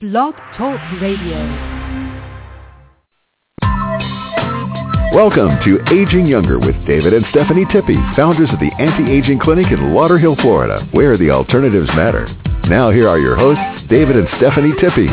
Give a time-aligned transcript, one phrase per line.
[0.00, 1.36] Blog Talk Radio.
[5.12, 9.90] Welcome to Aging Younger with David and Stephanie Tippy, founders of the Anti-Aging Clinic in
[9.90, 12.28] Lauderhill, Florida, where the alternatives matter.
[12.68, 15.08] Now here are your hosts, David and Stephanie Tippy.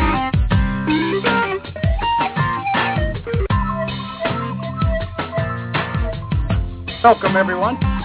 [7.02, 7.95] Welcome, everyone.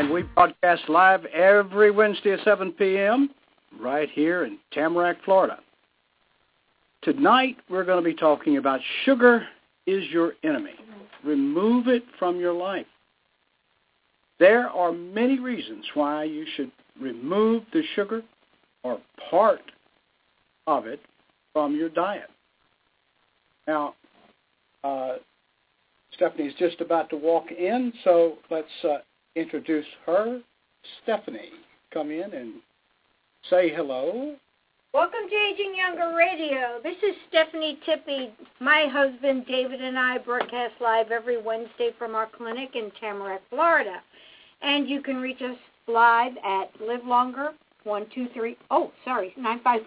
[0.00, 3.28] And we broadcast live every Wednesday at 7 p.m.
[3.78, 5.58] right here in Tamarac, Florida.
[7.02, 9.46] Tonight, we're going to be talking about sugar
[9.86, 10.72] is your enemy.
[11.22, 12.86] Remove it from your life.
[14.38, 18.22] There are many reasons why you should remove the sugar
[18.82, 19.60] or part
[20.66, 21.00] of it
[21.52, 22.30] from your diet.
[23.68, 23.96] Now,
[24.82, 25.16] uh,
[26.14, 29.00] Stephanie's just about to walk in, so let's uh,
[29.36, 30.40] introduce her.
[31.02, 31.50] Stephanie,
[31.92, 32.54] come in and
[33.48, 34.34] say hello.
[34.92, 36.80] Welcome to Aging Younger Radio.
[36.82, 38.32] This is Stephanie Tippy.
[38.58, 44.02] My husband David and I broadcast live every Wednesday from our clinic in Tamarac, Florida.
[44.62, 45.56] And you can reach us
[45.86, 47.52] live at Live Longer
[47.84, 49.34] 123 oh sorry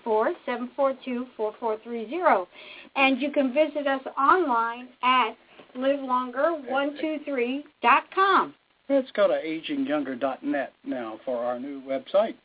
[0.07, 2.47] 954-742-4430
[2.95, 5.35] and you can visit us online at
[5.77, 8.55] livelonger123.com
[8.89, 12.35] Let's go to agingyounger.net now for our new website.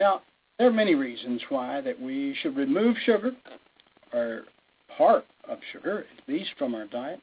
[0.00, 0.22] Now,
[0.58, 3.32] there are many reasons why that we should remove sugar
[4.12, 4.44] or
[4.96, 7.20] part of sugar, at least from our diet.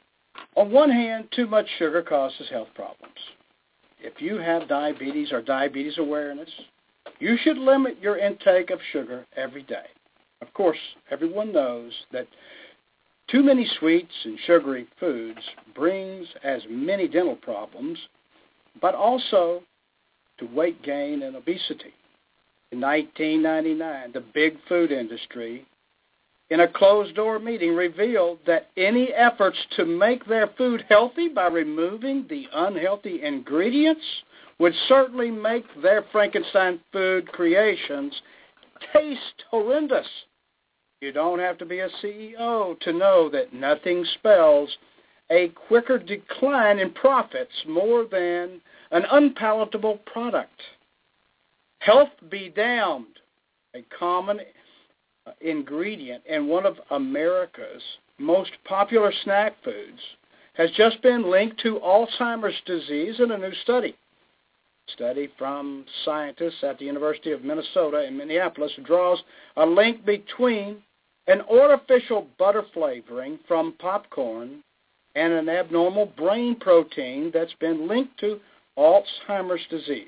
[0.55, 3.17] On one hand, too much sugar causes health problems.
[3.99, 6.49] If you have diabetes or diabetes awareness,
[7.19, 9.85] you should limit your intake of sugar every day.
[10.41, 10.77] Of course,
[11.09, 12.27] everyone knows that
[13.27, 15.41] too many sweets and sugary foods
[15.75, 17.97] brings as many dental problems,
[18.81, 19.61] but also
[20.39, 21.93] to weight gain and obesity.
[22.71, 25.65] In 1999, the big food industry,
[26.49, 32.25] in a closed-door meeting, revealed that any efforts to make their food healthy by removing
[32.29, 34.03] the unhealthy ingredients
[34.59, 38.21] would certainly make their Frankenstein food creations
[38.93, 40.07] taste horrendous.
[41.01, 44.75] You don't have to be a CEO to know that nothing spells
[45.29, 48.61] a quicker decline in profits more than
[48.91, 50.61] an unpalatable product.
[51.79, 53.19] Health be damned,
[53.75, 54.39] a common
[55.41, 57.83] ingredient in one of America's
[58.17, 59.99] most popular snack foods,
[60.53, 63.95] has just been linked to Alzheimer's disease in a new study.
[64.93, 69.21] Study from scientists at the University of Minnesota in Minneapolis draws
[69.57, 70.77] a link between
[71.27, 74.63] an artificial butter flavoring from popcorn
[75.15, 78.39] and an abnormal brain protein that's been linked to
[78.77, 80.07] Alzheimer's disease.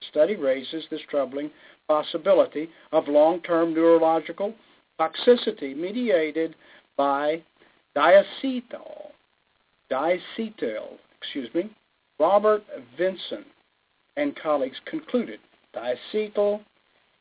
[0.00, 1.50] The study raises this troubling
[1.88, 4.54] possibility of long-term neurological
[5.00, 6.54] toxicity mediated
[6.96, 7.42] by
[7.96, 9.10] diacetyl,
[9.90, 11.70] diacetyl, excuse me,
[12.18, 12.62] Robert
[12.96, 13.20] Vince
[14.16, 15.40] and colleagues concluded
[15.74, 16.60] diacetyl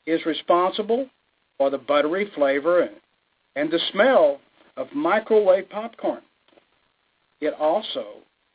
[0.06, 1.08] is responsible
[1.58, 2.90] for the buttery flavor
[3.56, 4.40] and the smell
[4.78, 6.22] of microwave popcorn.
[7.44, 8.06] It also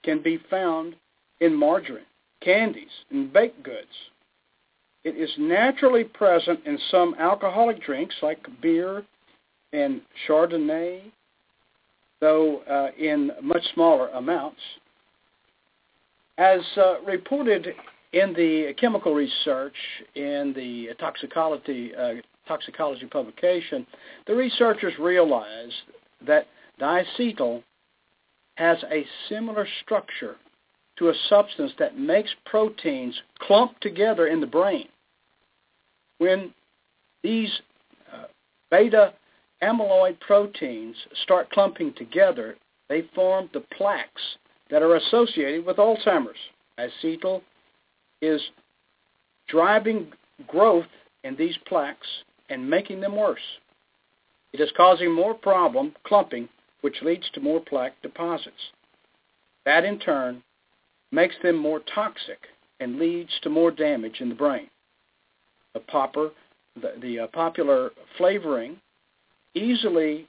[0.02, 0.96] can be found
[1.40, 2.06] in margarine,
[2.40, 3.86] candies, and baked goods.
[5.04, 9.04] It is naturally present in some alcoholic drinks like beer
[9.74, 11.02] and Chardonnay,
[12.20, 14.60] though uh, in much smaller amounts.
[16.38, 17.74] As uh, reported
[18.14, 19.76] in the chemical research
[20.14, 22.14] in the toxicology, uh,
[22.46, 23.86] toxicology publication,
[24.26, 25.74] the researchers realized
[26.26, 26.46] that
[26.80, 27.62] diacetyl
[28.58, 30.34] has a similar structure
[30.98, 34.88] to a substance that makes proteins clump together in the brain.
[36.18, 36.52] When
[37.22, 37.52] these
[38.12, 38.24] uh,
[38.68, 39.14] beta
[39.62, 42.56] amyloid proteins start clumping together,
[42.88, 44.22] they form the plaques
[44.70, 46.36] that are associated with Alzheimer's.
[46.80, 47.42] Acetyl
[48.20, 48.42] is
[49.46, 50.08] driving
[50.48, 50.86] growth
[51.22, 52.08] in these plaques
[52.48, 53.38] and making them worse.
[54.52, 56.48] It is causing more problem clumping,
[56.80, 58.72] which leads to more plaque deposits.
[59.64, 60.42] That in turn
[61.10, 62.38] makes them more toxic
[62.80, 64.68] and leads to more damage in the brain.
[65.74, 66.30] The popper,
[66.80, 68.80] the, the uh, popular flavoring
[69.54, 70.28] easily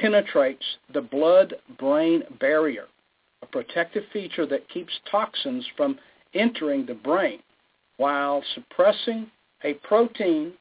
[0.00, 2.86] penetrates the blood-brain barrier,
[3.42, 5.98] a protective feature that keeps toxins from
[6.34, 7.40] entering the brain
[7.96, 9.30] while suppressing
[9.64, 10.52] a protein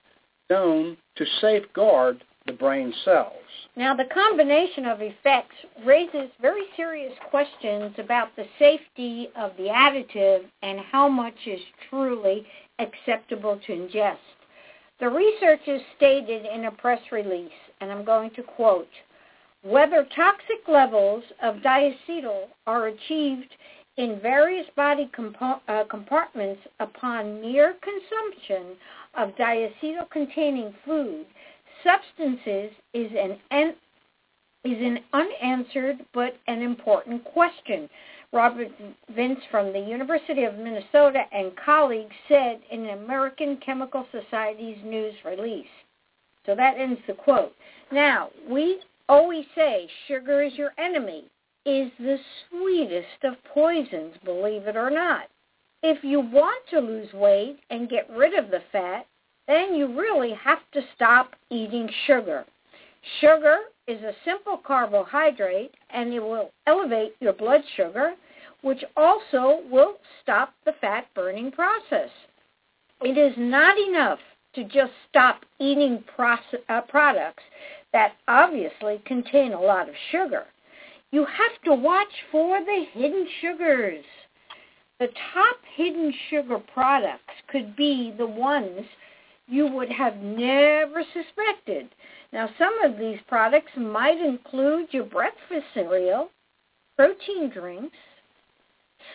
[0.49, 3.33] known to safeguard the brain cells.
[3.75, 5.55] Now, the combination of effects
[5.85, 11.59] raises very serious questions about the safety of the additive and how much is
[11.89, 12.47] truly
[12.79, 14.17] acceptable to ingest.
[14.99, 17.51] The researchers stated in a press release,
[17.81, 18.89] and I'm going to quote,
[19.61, 23.53] whether toxic levels of diacetyl are achieved
[23.97, 25.09] in various body
[25.67, 28.75] uh, compartments upon mere consumption
[29.15, 31.25] of diacetyl-containing food
[31.87, 33.73] substances is an, an
[34.63, 37.89] is an unanswered but an important question.
[38.33, 38.67] Robert
[39.15, 45.13] Vince from the University of Minnesota and colleagues said in the American Chemical Society's news
[45.23, 45.67] release.
[46.45, 47.53] So that ends the quote.
[47.91, 51.25] Now, we always say sugar is your enemy,
[51.65, 52.17] is the
[52.49, 55.27] sweetest of poisons, believe it or not.
[55.83, 59.05] If you want to lose weight and get rid of the fat,
[59.47, 62.45] then you really have to stop eating sugar.
[63.21, 63.57] Sugar
[63.87, 68.13] is a simple carbohydrate and it will elevate your blood sugar,
[68.61, 72.09] which also will stop the fat burning process.
[73.01, 74.19] It is not enough
[74.55, 77.43] to just stop eating process, uh, products
[77.93, 80.45] that obviously contain a lot of sugar.
[81.11, 84.03] You have to watch for the hidden sugars.
[84.99, 88.81] The top hidden sugar products could be the ones
[89.47, 91.89] you would have never suspected.
[92.33, 96.29] Now, some of these products might include your breakfast cereal,
[96.95, 97.95] protein drinks,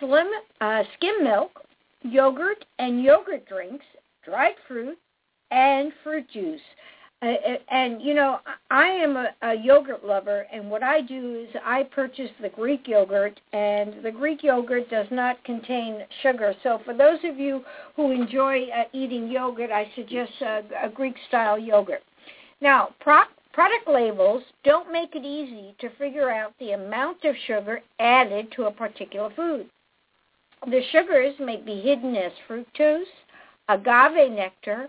[0.01, 0.29] slim,
[0.61, 1.63] uh, skim milk,
[2.03, 3.85] yogurt and yogurt drinks,
[4.25, 4.99] dried fruit,
[5.51, 6.61] and fruit juice.
[7.23, 8.41] And you know,
[8.71, 12.89] I am a, a yogurt lover, and what I do is I purchase the Greek
[12.89, 16.53] yogurt, and the Greek yogurt does not contain sugar.
[16.65, 17.63] So for those of you
[17.95, 22.03] who enjoy uh, eating yogurt, I suggest uh, a Greek-style yogurt.
[22.61, 27.83] Now, pro- product labels don't make it easy to figure out the amount of sugar
[28.01, 29.67] added to a particular food.
[30.67, 33.05] The sugars may be hidden as fructose,
[33.69, 34.89] agave nectar,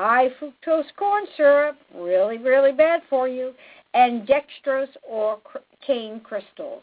[0.00, 3.52] high fructose corn syrup, really, really bad for you,
[3.92, 5.38] and dextrose or
[5.86, 6.82] cane crystals.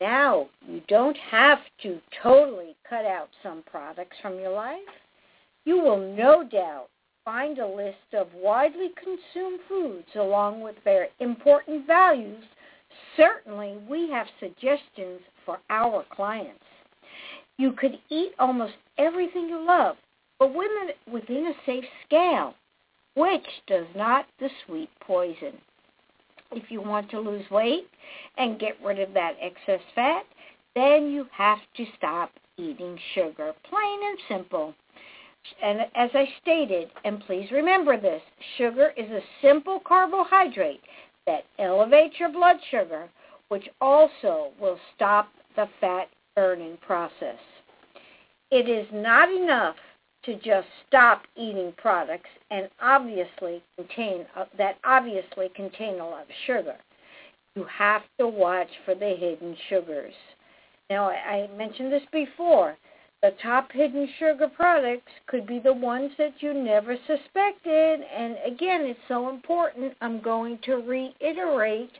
[0.00, 4.78] Now, you don't have to totally cut out some products from your life.
[5.66, 6.88] You will no doubt
[7.22, 12.42] find a list of widely consumed foods along with their important values.
[13.16, 16.64] Certainly, we have suggestions for our clients.
[17.58, 19.96] You could eat almost everything you love,
[20.38, 22.54] but women within a safe scale,
[23.14, 25.54] which does not the sweet poison.
[26.52, 27.88] If you want to lose weight
[28.38, 30.24] and get rid of that excess fat,
[30.74, 34.74] then you have to stop eating sugar, plain and simple.
[35.62, 38.22] And as I stated, and please remember this,
[38.56, 40.80] sugar is a simple carbohydrate
[41.26, 43.08] that elevates your blood sugar,
[43.48, 47.38] which also will stop the fat burning process.
[48.50, 49.76] It is not enough
[50.28, 56.28] to just stop eating products and obviously contain uh, that obviously contain a lot of
[56.46, 56.76] sugar.
[57.56, 60.12] You have to watch for the hidden sugars.
[60.90, 62.76] Now, I, I mentioned this before.
[63.22, 68.00] The top hidden sugar products could be the ones that you never suspected.
[68.00, 69.94] And again, it's so important.
[70.02, 71.90] I'm going to reiterate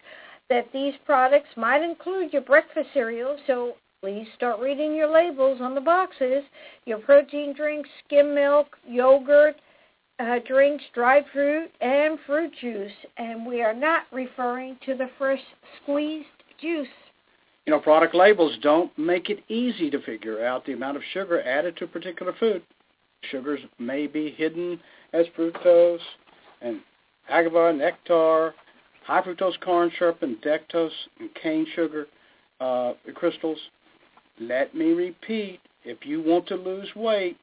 [0.50, 3.38] that these products might include your breakfast cereal.
[3.46, 6.44] So Please start reading your labels on the boxes.
[6.84, 9.56] Your protein drinks, skim milk, yogurt,
[10.20, 12.92] uh, drinks, dried fruit, and fruit juice.
[13.16, 15.40] And we are not referring to the fresh
[15.82, 16.28] squeezed
[16.60, 16.86] juice.
[17.66, 21.42] You know, product labels don't make it easy to figure out the amount of sugar
[21.42, 22.62] added to a particular food.
[23.32, 24.78] Sugars may be hidden
[25.12, 25.98] as fructose
[26.62, 26.80] and
[27.28, 28.54] agave nectar,
[29.04, 32.06] high fructose corn syrup, and dextrose and cane sugar
[32.60, 33.58] uh, crystals.
[34.40, 37.36] Let me repeat, if you want to lose weight,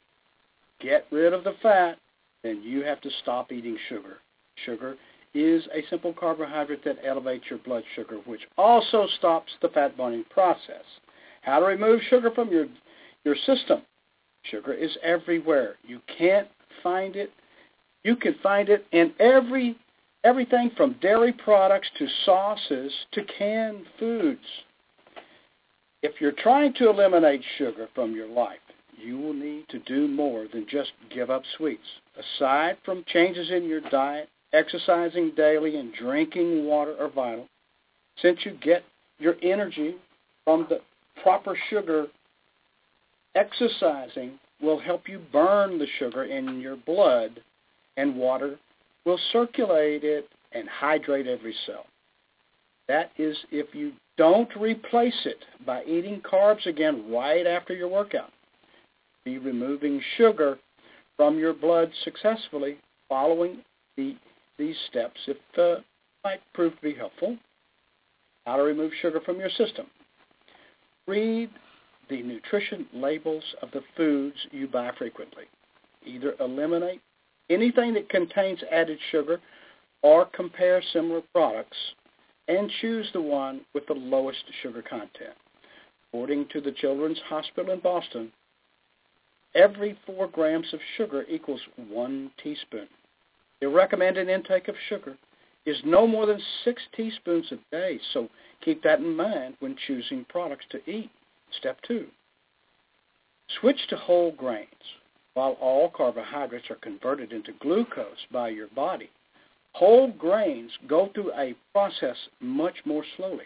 [0.79, 1.97] get rid of the fat,
[2.43, 4.17] then you have to stop eating sugar.
[4.65, 4.95] Sugar
[5.33, 10.23] is a simple carbohydrate that elevates your blood sugar, which also stops the fat burning
[10.29, 10.83] process.
[11.41, 12.67] How to remove sugar from your
[13.23, 13.81] your system?
[14.43, 15.75] Sugar is everywhere.
[15.85, 16.47] You can't
[16.81, 17.31] find it.
[18.03, 19.75] You can find it in every
[20.23, 24.39] everything from dairy products to sauces to canned foods.
[26.05, 28.59] If you're trying to eliminate sugar from your life,
[28.95, 31.81] you will need to do more than just give up sweets.
[32.15, 37.47] Aside from changes in your diet, exercising daily and drinking water are vital.
[38.21, 38.83] Since you get
[39.17, 39.95] your energy
[40.43, 40.81] from the
[41.23, 42.05] proper sugar,
[43.33, 47.41] exercising will help you burn the sugar in your blood
[47.97, 48.59] and water
[49.05, 51.87] will circulate it and hydrate every cell.
[52.87, 58.31] That is if you don't replace it by eating carbs again right after your workout.
[59.23, 60.57] Be removing sugar
[61.17, 62.77] from your blood successfully
[63.09, 63.57] following
[63.97, 64.15] the,
[64.57, 65.81] these steps if uh,
[66.23, 67.37] might prove to be helpful.
[68.45, 69.87] How to remove sugar from your system.
[71.07, 71.49] Read
[72.09, 75.45] the nutrition labels of the foods you buy frequently.
[76.05, 77.01] Either eliminate
[77.49, 79.39] anything that contains added sugar
[80.03, 81.77] or compare similar products
[82.47, 85.35] and choose the one with the lowest sugar content.
[86.09, 88.31] According to the Children's Hospital in Boston,
[89.53, 92.87] every 4 grams of sugar equals 1 teaspoon.
[93.61, 95.17] The recommended intake of sugar
[95.65, 98.29] is no more than 6 teaspoons a day, so
[98.63, 101.09] keep that in mind when choosing products to eat.
[101.59, 102.05] Step 2.
[103.59, 104.67] Switch to whole grains.
[105.33, 109.09] While all carbohydrates are converted into glucose by your body,
[109.75, 113.43] whole grains go through a process much more slowly.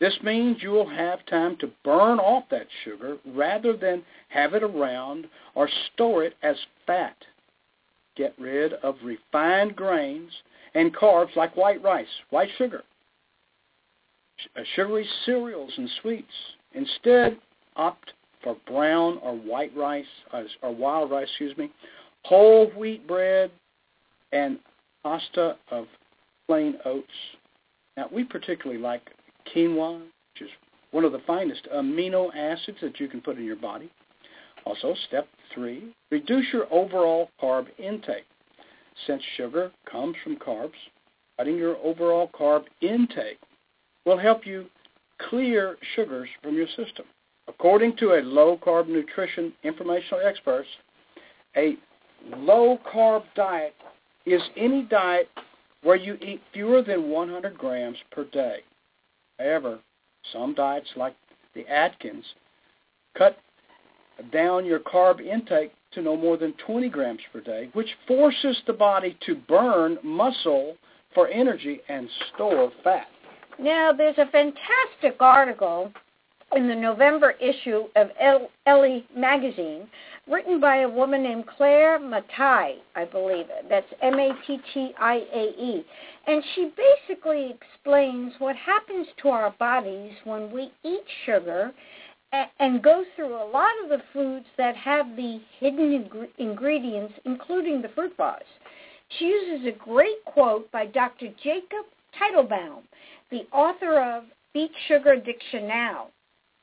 [0.00, 4.62] This means you will have time to burn off that sugar rather than have it
[4.62, 6.56] around or store it as
[6.86, 7.16] fat.
[8.16, 10.32] Get rid of refined grains
[10.74, 12.82] and carbs like white rice, white sugar,
[14.56, 16.26] uh, sugary cereals and sweets.
[16.72, 17.36] Instead,
[17.76, 21.70] opt for brown or white rice, uh, or wild rice, excuse me,
[22.22, 23.50] whole wheat bread,
[24.32, 24.58] and
[25.08, 25.86] pasta of
[26.46, 27.06] plain oats.
[27.96, 29.02] Now, we particularly like
[29.54, 30.50] quinoa, which is
[30.90, 33.90] one of the finest amino acids that you can put in your body.
[34.66, 38.26] Also, step three, reduce your overall carb intake.
[39.06, 40.72] Since sugar comes from carbs,
[41.38, 43.38] cutting your overall carb intake
[44.04, 44.66] will help you
[45.30, 47.06] clear sugars from your system.
[47.48, 50.66] According to a low-carb nutrition informational expert,
[51.56, 51.76] a
[52.36, 53.74] low-carb diet
[54.32, 55.28] is any diet
[55.82, 58.58] where you eat fewer than 100 grams per day.
[59.38, 59.78] However,
[60.32, 61.14] some diets like
[61.54, 62.24] the Atkins
[63.16, 63.38] cut
[64.32, 68.72] down your carb intake to no more than 20 grams per day, which forces the
[68.72, 70.76] body to burn muscle
[71.14, 73.06] for energy and store fat.
[73.58, 75.92] Now, there's a fantastic article
[76.54, 79.88] in the November issue of Elle magazine,
[80.30, 83.46] written by a woman named Claire Matthiae, I believe.
[83.68, 85.84] That's M-A-T-T-I-A-E.
[86.26, 91.72] And she basically explains what happens to our bodies when we eat sugar
[92.60, 97.88] and go through a lot of the foods that have the hidden ingredients, including the
[97.88, 98.42] fruit bars.
[99.18, 101.28] She uses a great quote by Dr.
[101.42, 101.86] Jacob
[102.20, 102.82] Teitelbaum,
[103.30, 106.08] the author of Beat Sugar Addiction Now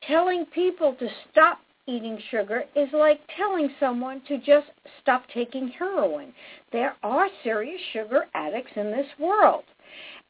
[0.07, 4.67] telling people to stop eating sugar is like telling someone to just
[5.01, 6.33] stop taking heroin.
[6.71, 9.63] There are serious sugar addicts in this world.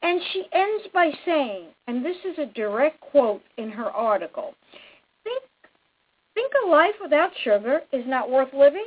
[0.02, 4.54] And she ends by saying, and this is a direct quote in her article,
[5.24, 5.42] think,
[6.34, 8.86] think a life without sugar is not worth living?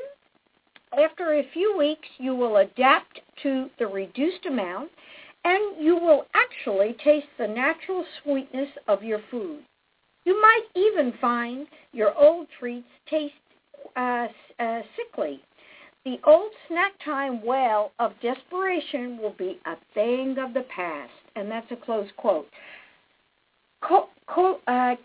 [0.97, 4.89] After a few weeks, you will adapt to the reduced amount
[5.43, 9.63] and you will actually taste the natural sweetness of your food.
[10.29, 13.33] You might even find your old treats taste
[13.95, 14.27] uh,
[14.59, 15.41] uh, sickly.
[16.05, 21.11] The old snack time well of desperation will be a thing of the past.
[21.35, 22.47] And that's a close quote.
[23.81, 24.95] Co- uh,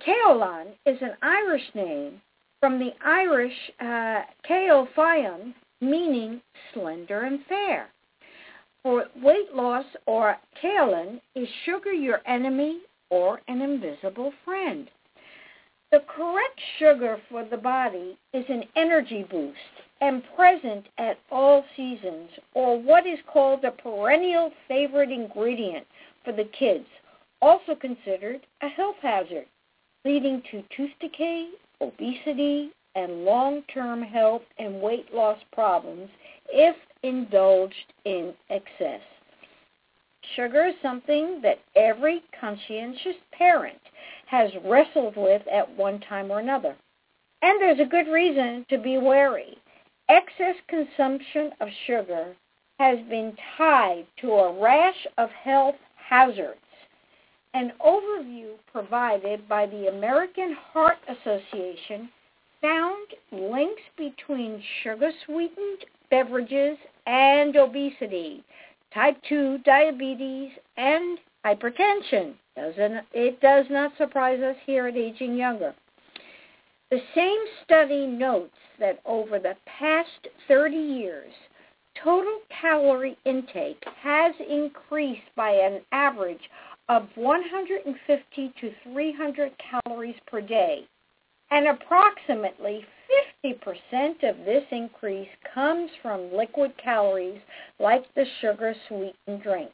[0.85, 2.21] is an Irish name
[2.61, 6.43] from the Irish uh, Caofion, meaning
[6.75, 7.89] slender and fair.
[8.83, 14.91] For weight loss or Caolan, is sugar your enemy or an invisible friend?
[15.93, 19.59] The correct sugar for the body is an energy boost
[20.01, 25.87] and present at all seasons, or what is called a perennial favorite ingredient
[26.25, 26.87] for the kids,
[27.41, 29.47] also considered a health hazard,
[30.05, 31.51] leading to tooth decay,
[31.81, 36.11] obesity, and long-term health and weight loss problems
[36.49, 39.01] if indulged in excess.
[40.35, 43.81] Sugar is something that every conscientious parent
[44.27, 46.75] has wrestled with at one time or another.
[47.43, 49.59] And there's a good reason to be wary.
[50.09, 52.35] Excess consumption of sugar
[52.79, 56.59] has been tied to a rash of health hazards.
[57.55, 62.09] An overview provided by the American Heart Association
[62.61, 68.43] found links between sugar-sweetened beverages and obesity,
[68.95, 72.35] type 2 diabetes, and hypertension.
[72.57, 75.75] Doesn't, it does not surprise us here at Aging Younger.
[76.91, 81.33] The same study notes that over the past 30 years,
[82.03, 86.51] total calorie intake has increased by an average
[86.89, 90.87] of 150 to 300 calories per day.
[91.51, 97.41] And approximately 50% of this increase comes from liquid calories
[97.79, 99.73] like the sugar-sweetened drinks.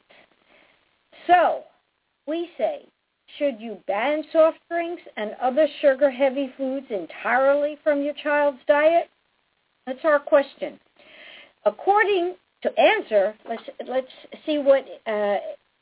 [1.27, 1.63] So,
[2.27, 2.85] we say,
[3.37, 9.09] should you ban soft drinks and other sugar-heavy foods entirely from your child's diet?
[9.87, 10.79] That's our question.
[11.65, 14.11] According to answer, let's let's
[14.45, 15.37] see what uh,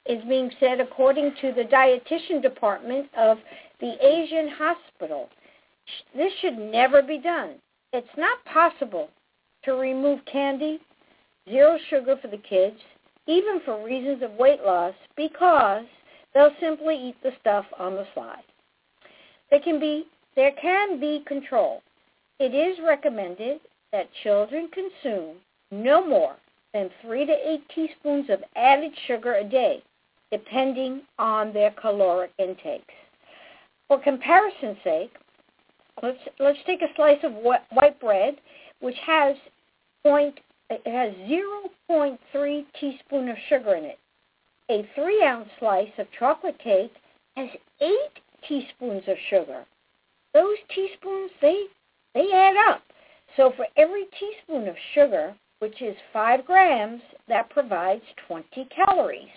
[0.06, 3.38] is being said according to the dietitian department of
[3.82, 5.30] the Asian Hospital.
[6.16, 7.56] This should never be done.
[7.92, 9.10] It's not possible
[9.64, 10.80] to remove candy,
[11.50, 12.78] zero sugar for the kids,
[13.28, 15.86] even for reasons of weight loss, because
[16.34, 18.06] they'll simply eat the stuff on the.
[19.50, 21.82] There can be there can be control.
[22.40, 23.60] It is recommended
[23.92, 25.38] that children consume
[25.72, 26.36] no more
[26.74, 29.82] than 3 to 8 teaspoons of added sugar a day,
[30.32, 32.94] depending on their caloric intakes.
[33.88, 35.14] For comparison's sake,
[36.04, 38.36] let's, let's take a slice of white bread,
[38.80, 39.36] which has
[40.04, 40.40] point,
[40.70, 44.00] it has 0.3 teaspoon of sugar in it.
[44.70, 46.94] A 3-ounce slice of chocolate cake
[47.36, 47.50] has
[47.82, 47.90] 8
[48.48, 49.66] teaspoons of sugar.
[50.34, 51.64] Those teaspoons, they,
[52.14, 52.84] they add up.
[53.36, 59.28] So for every teaspoon of sugar, which is 5 grams, that provides 20 calories.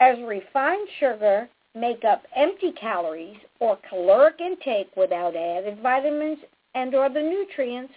[0.00, 6.38] As refined sugar make up empty calories or caloric intake without added vitamins
[6.74, 7.92] and or the nutrients,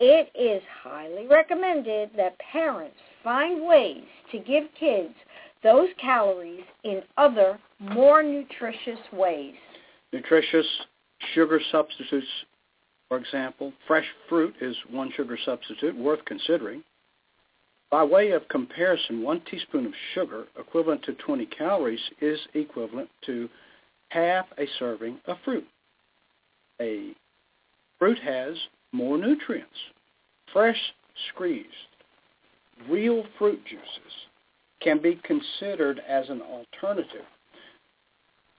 [0.00, 5.14] it is highly recommended that parents find ways to give kids
[5.62, 9.54] those calories in other, more nutritious ways.
[10.12, 10.66] Nutritious
[11.34, 12.26] sugar substitutes
[13.08, 16.82] for example, fresh fruit is one sugar substitute worth considering.
[17.96, 23.48] By way of comparison, one teaspoon of sugar equivalent to 20 calories is equivalent to
[24.10, 25.66] half a serving of fruit.
[26.78, 27.14] A
[27.98, 28.54] fruit has
[28.92, 29.78] more nutrients.
[30.52, 30.76] Fresh
[31.30, 31.66] squeezed,
[32.86, 34.12] real fruit juices
[34.82, 37.24] can be considered as an alternative,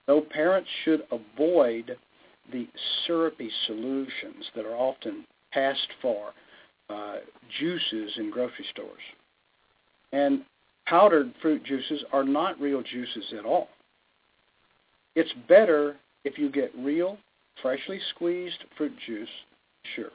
[0.08, 1.95] though parents should avoid
[2.52, 2.67] the
[3.06, 6.34] syrupy solutions that are often passed for
[6.89, 7.17] uh,
[7.60, 8.97] juices in grocery stores.
[10.12, 10.41] And
[10.86, 13.70] powdered fruit juices are not real juices at all.
[15.15, 17.17] It's better if you get real,
[17.62, 19.30] freshly squeezed fruit juice,
[19.96, 20.12] sure.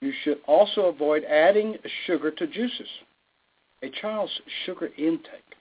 [0.00, 1.76] You should also avoid adding
[2.06, 2.88] sugar to juices.
[3.82, 4.32] A child's
[4.64, 5.56] sugar intake,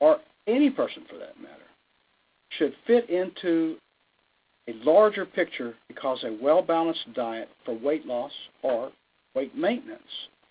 [0.00, 1.62] or any person for that matter,
[2.50, 3.76] should fit into
[4.68, 8.90] a larger picture because a well-balanced diet for weight loss or
[9.34, 10.02] weight maintenance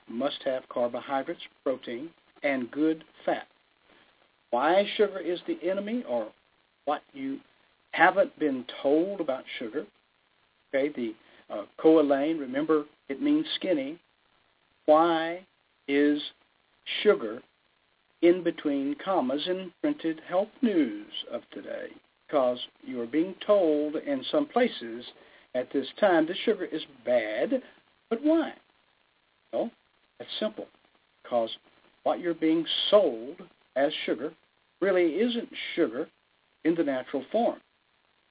[0.09, 2.09] must have carbohydrates, protein,
[2.43, 3.47] and good fat.
[4.51, 6.27] Why sugar is the enemy or
[6.85, 7.39] what you
[7.91, 9.85] haven't been told about sugar.
[10.73, 11.15] Okay, the
[11.53, 13.99] uh, choline, remember it means skinny.
[14.85, 15.45] Why
[15.87, 16.21] is
[17.03, 17.41] sugar
[18.21, 21.89] in between commas in printed health news of today?
[22.33, 25.05] because you are being told in some places
[25.53, 27.61] at this time that sugar is bad.
[28.09, 28.53] But why?
[29.51, 29.69] Well,
[30.19, 30.67] it's simple.
[31.23, 31.49] Because
[32.03, 33.41] what you're being sold
[33.75, 34.31] as sugar
[34.81, 36.07] really isn't sugar
[36.65, 37.59] in the natural form.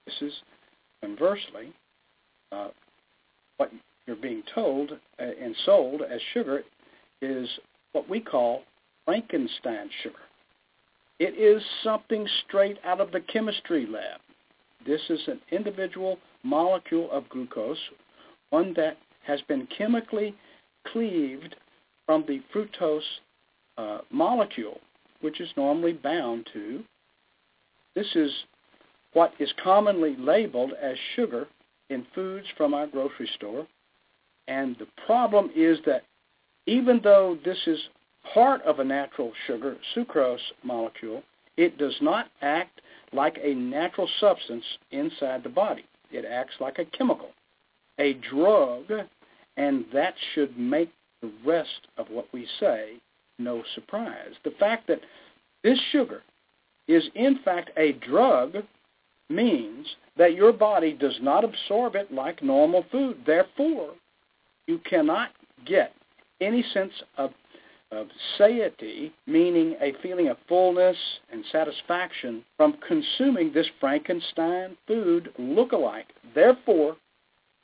[0.07, 0.33] This is
[1.01, 1.73] conversely
[2.51, 2.69] uh,
[3.57, 3.71] what
[4.07, 6.63] you're being told uh, and sold as sugar
[7.21, 7.49] is
[7.93, 8.63] what we call
[9.05, 10.17] Frankenstein sugar.
[11.19, 14.21] It is something straight out of the chemistry lab.
[14.85, 17.79] This is an individual molecule of glucose,
[18.51, 20.35] one that has been chemically
[20.89, 21.55] cleaved
[22.13, 23.01] from the fructose
[23.79, 24.79] uh, molecule,
[25.23, 26.83] which is normally bound to.
[27.95, 28.31] This is
[29.15, 31.47] what is commonly labeled as sugar
[31.89, 33.67] in foods from our grocery store.
[34.47, 36.03] And the problem is that
[36.67, 37.79] even though this is
[38.35, 41.23] part of a natural sugar, sucrose molecule,
[41.57, 42.83] it does not act
[43.15, 45.87] like a natural substance inside the body.
[46.11, 47.31] It acts like a chemical,
[47.99, 48.85] a drug,
[49.57, 50.91] and that should make
[51.23, 52.95] the rest of what we say
[53.39, 54.35] no surprise.
[54.45, 55.01] The fact that
[55.65, 56.23] this sugar
[56.89, 58.57] is in fact a drug
[59.29, 63.19] means that your body does not absorb it like normal food.
[63.25, 63.91] Therefore,
[64.67, 65.31] you cannot
[65.65, 65.95] get
[66.41, 67.33] any sense of
[67.93, 68.09] of
[68.39, 70.97] satiety, meaning a feeling of fullness
[71.31, 76.07] and satisfaction from consuming this Frankenstein food look-alike.
[76.35, 76.97] Therefore,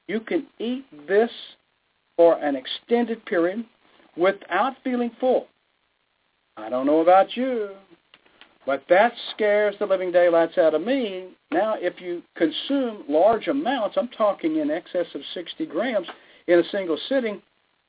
[0.06, 1.30] you can eat this
[2.18, 3.64] for an extended period
[4.16, 5.46] without feeling full.
[6.58, 7.70] I don't know about you,
[8.66, 11.28] But that scares the living daylights out of me.
[11.50, 16.06] Now, if you consume large amounts, I'm talking in excess of 60 grams
[16.48, 17.40] in a single sitting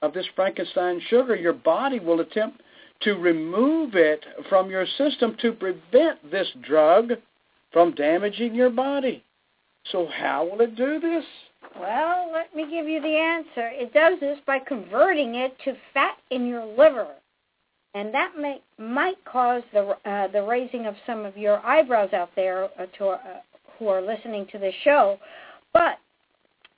[0.01, 2.61] of this Frankenstein sugar, your body will attempt
[3.01, 7.11] to remove it from your system to prevent this drug
[7.73, 9.21] from damaging your body.
[9.91, 11.25] So how will it do this?
[11.79, 13.69] Well, let me give you the answer.
[13.73, 17.07] It does this by converting it to fat in your liver.
[17.95, 22.29] And that may, might cause the uh, the raising of some of your eyebrows out
[22.35, 23.19] there uh, to, uh,
[23.77, 25.17] who are listening to this show.
[25.73, 25.97] But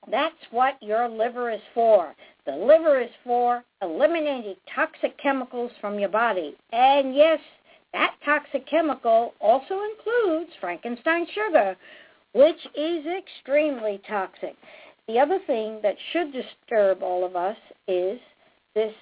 [0.10, 2.15] that's what your liver is for.
[2.46, 6.56] The liver is for eliminating toxic chemicals from your body.
[6.72, 7.39] And yes,
[7.94, 11.76] that toxic chemical also includes Frankenstein sugar,
[12.34, 14.56] which is extremely toxic.
[15.08, 18.20] The other thing that should disturb all of us is
[18.76, 18.94] this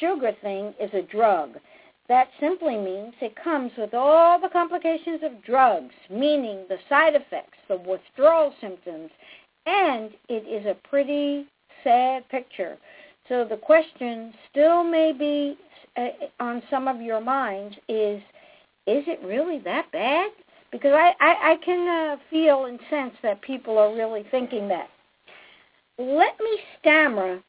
[0.00, 1.56] sugar thing is a drug.
[2.08, 7.58] That simply means it comes with all the complications of drugs, meaning the side effects,
[7.68, 9.10] the withdrawal symptoms,
[9.66, 11.46] and it is a pretty
[11.84, 12.76] sad picture.
[13.28, 15.56] So the question still may be
[15.96, 16.08] uh,
[16.40, 18.20] on some of your minds is,
[18.86, 20.30] is it really that bad?
[20.72, 24.88] Because I, I, I can uh, feel and sense that people are really thinking that.
[25.98, 27.40] Let me stammer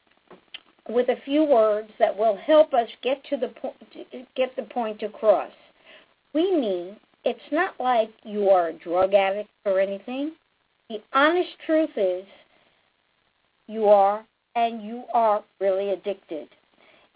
[0.88, 3.74] with a few words that will help us get to the po-
[4.36, 5.50] get the point across.
[6.34, 10.32] We mean it's not like you are a drug addict or anything.
[10.90, 12.24] The honest truth is
[13.66, 16.48] you are and you are really addicted.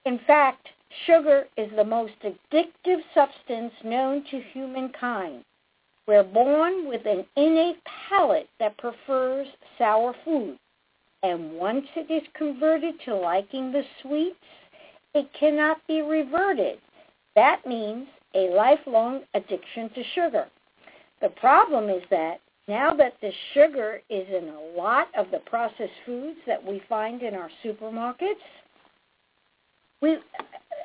[0.07, 0.66] In fact,
[1.07, 5.44] sugar is the most addictive substance known to humankind.
[6.09, 7.77] We're born with an innate
[8.09, 10.59] palate that prefers sour food.
[11.23, 14.37] And once it is converted to liking the sweets,
[15.14, 16.79] it cannot be reverted.
[17.37, 20.47] That means a lifelong addiction to sugar.
[21.21, 25.92] The problem is that now that the sugar is in a lot of the processed
[26.07, 28.40] foods that we find in our supermarkets,
[30.01, 30.16] we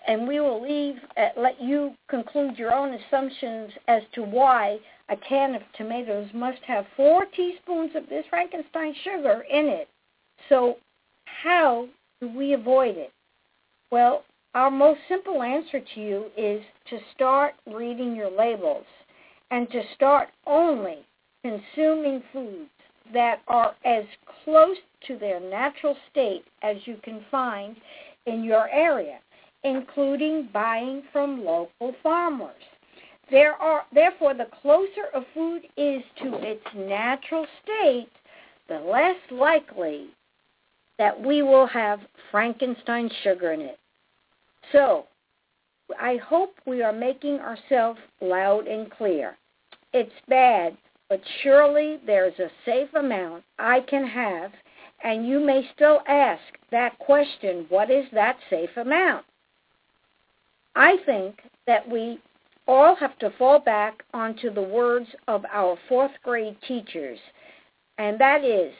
[0.06, 5.18] and we will leave uh, let you conclude your own assumptions as to why a
[5.18, 9.88] can of tomatoes must have four teaspoons of this Frankenstein sugar in it.
[10.50, 10.78] So
[11.26, 11.88] how
[12.22, 13.12] do we avoid it?
[13.92, 14.24] Well,
[14.56, 18.86] our most simple answer to you is to start reading your labels
[19.52, 21.00] and to start only
[21.44, 22.70] consuming foods
[23.13, 24.06] that are as
[24.44, 27.76] close to their natural state as you can find
[28.26, 29.20] in your area,
[29.63, 32.56] including buying from local farmers.
[33.32, 38.10] There are, therefore, the closer a food is to its natural state,
[38.68, 40.08] the less likely
[41.00, 42.00] that we will have
[42.32, 43.80] Frankenstein sugar in it.
[44.72, 45.06] So,
[46.00, 49.38] I hope we are making ourselves loud and clear.
[49.94, 50.78] It's bad,
[51.10, 54.52] but surely there's a safe amount I can have,
[55.04, 59.26] and you may still ask that question, what is that safe amount?
[60.76, 62.20] I think that we
[62.67, 67.19] all have to fall back onto the words of our fourth grade teachers,
[67.97, 68.73] and that is,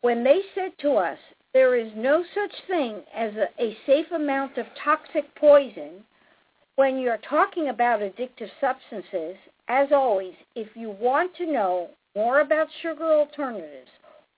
[0.00, 1.18] when they said to us,
[1.54, 6.04] there is no such thing as a, a safe amount of toxic poison,
[6.76, 9.36] when you're talking about addictive substances,
[9.68, 13.90] as always, if you want to know more about sugar alternatives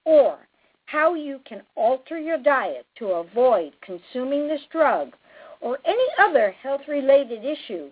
[0.04, 0.38] or
[0.86, 5.12] how you can alter your diet to avoid consuming this drug
[5.60, 7.90] or any other health-related issue,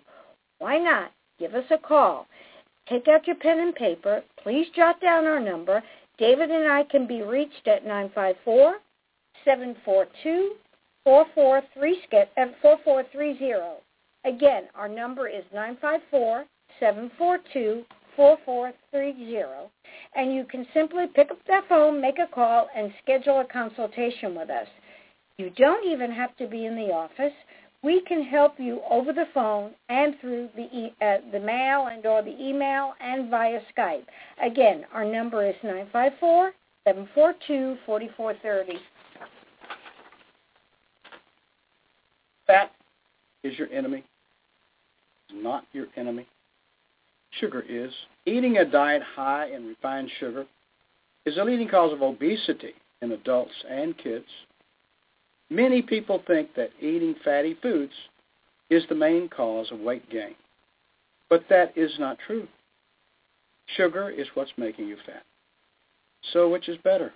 [0.59, 2.27] why not give us a call?
[2.87, 4.23] Take out your pen and paper.
[4.43, 5.83] Please jot down our number.
[6.17, 8.75] David and I can be reached at 954
[9.45, 10.55] 742
[11.03, 13.53] 4430.
[13.53, 13.75] Uh,
[14.25, 16.45] Again, our number is 954
[16.79, 19.69] 742 4430.
[20.15, 24.35] And you can simply pick up that phone, make a call, and schedule a consultation
[24.35, 24.67] with us.
[25.37, 27.33] You don't even have to be in the office.
[27.81, 32.05] We can help you over the phone and through the e- uh, the mail and
[32.05, 34.03] or the email and via Skype.
[34.43, 36.51] Again, our number is 954
[36.85, 38.79] 742 4430.
[42.47, 42.71] Fat
[43.43, 44.03] is your enemy,
[45.33, 46.27] not your enemy.
[47.39, 47.93] Sugar is.
[48.25, 50.45] Eating a diet high in refined sugar
[51.25, 54.25] is a leading cause of obesity in adults and kids.
[55.49, 57.93] Many people think that eating fatty foods
[58.69, 60.35] is the main cause of weight gain,
[61.29, 62.47] but that is not true.
[63.75, 65.23] Sugar is what's making you fat.
[66.33, 67.13] So which is better,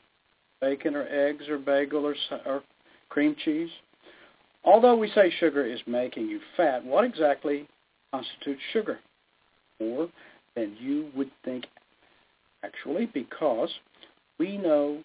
[0.61, 2.15] bacon or eggs or bagel or,
[2.45, 2.63] or
[3.09, 3.69] cream cheese?
[4.63, 7.67] Although we say sugar is making you fat, what exactly
[8.11, 8.99] constitutes sugar?
[9.79, 10.09] more
[10.55, 11.65] than you would think
[12.63, 13.69] actually because
[14.39, 15.03] we know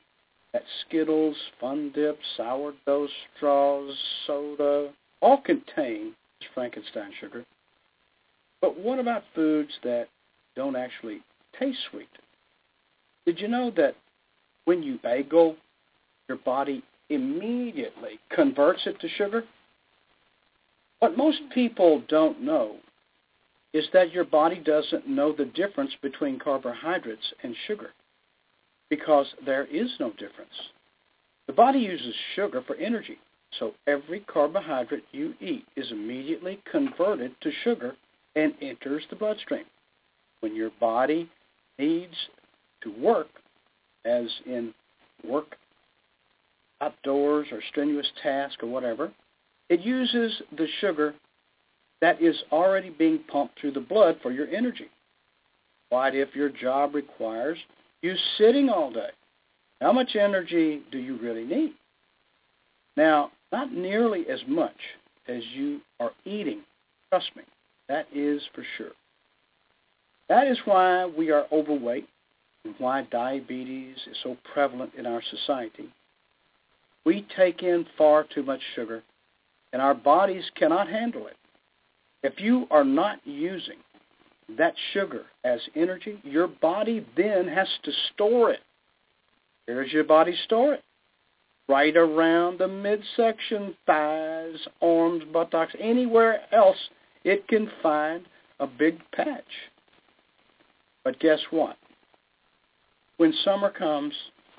[0.53, 3.95] that Skittles, Fun Dip, sourdough straws,
[4.27, 6.15] soda, all contain
[6.55, 7.45] Frankenstein sugar.
[8.61, 10.09] But what about foods that
[10.57, 11.21] don't actually
[11.59, 12.09] taste sweet?
[13.27, 13.95] Did you know that
[14.65, 15.57] when you bagel,
[16.29, 19.45] your body immediately converts it to sugar?
[21.01, 22.77] What most people don't know
[23.73, 27.91] is that your body doesn't know the difference between carbohydrates and sugar
[28.90, 30.53] because there is no difference.
[31.46, 33.18] The body uses sugar for energy,
[33.59, 37.94] so every carbohydrate you eat is immediately converted to sugar
[38.37, 39.64] and enters the bloodstream.
[40.40, 41.29] When your body
[41.79, 42.14] needs
[42.83, 43.29] to work,
[44.05, 44.72] as in
[45.27, 45.57] work
[46.81, 49.11] outdoors or strenuous task or whatever,
[49.68, 51.14] it uses the sugar
[52.01, 54.88] that is already being pumped through the blood for your energy.
[55.88, 57.59] What if your job requires
[58.03, 59.11] you sitting all day?
[59.81, 61.73] How much energy do you really need?
[62.97, 64.77] Now, not nearly as much
[65.29, 66.61] as you are eating.
[67.11, 67.43] Trust me,
[67.89, 68.93] that is for sure.
[70.29, 72.09] That is why we are overweight
[72.65, 75.89] and why diabetes is so prevalent in our society.
[77.05, 79.03] We take in far too much sugar,
[79.73, 81.37] and our bodies cannot handle it.
[82.23, 83.79] If you are not using
[84.57, 88.61] that sugar as energy, your body then has to store it.
[89.67, 90.85] Where does your body store it?
[91.69, 96.79] Right around the midsection, thighs, arms, buttocks, anywhere else
[97.25, 98.25] it can find
[98.59, 99.45] a big patch.
[101.05, 101.77] But guess what?
[103.19, 104.15] When summer comes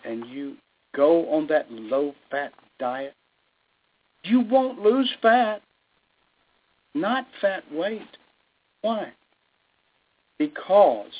[0.05, 0.55] and you
[0.95, 3.15] go on that low-fat diet,
[4.23, 5.61] you won't lose fat
[6.93, 8.17] not fat weight.
[8.81, 9.11] Why?
[10.39, 11.11] Because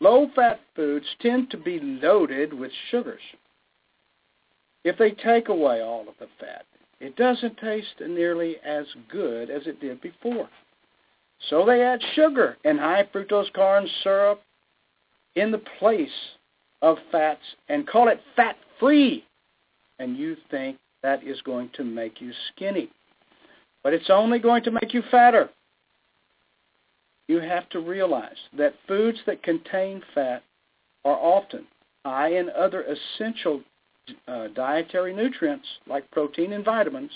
[0.00, 3.22] low-fat foods tend to be loaded with sugars.
[4.84, 6.66] If they take away all of the fat,
[7.00, 10.48] it doesn't taste nearly as good as it did before.
[11.48, 14.42] So they add sugar and high fructose corn syrup
[15.36, 16.10] in the place
[16.82, 19.24] of fats and call it fat-free.
[20.00, 22.90] And you think that is going to make you skinny
[23.82, 25.48] but it's only going to make you fatter.
[27.28, 30.42] You have to realize that foods that contain fat
[31.04, 31.66] are often
[32.04, 33.62] high in other essential
[34.26, 37.10] uh, dietary nutrients like protein and vitamins,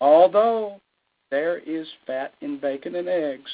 [0.00, 0.80] although
[1.30, 3.50] there is fat in bacon and eggs,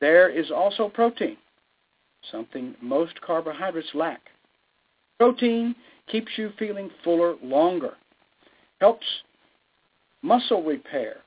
[0.00, 1.36] there is also protein,
[2.30, 4.20] something most carbohydrates lack.
[5.18, 5.74] Protein
[6.08, 7.94] keeps you feeling fuller longer,
[8.80, 9.06] helps
[10.22, 11.18] muscle repair,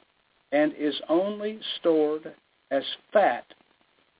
[0.51, 2.33] and is only stored
[2.71, 3.45] as fat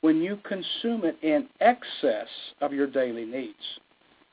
[0.02, 2.28] when you consume it in excess
[2.62, 3.80] of your daily needs.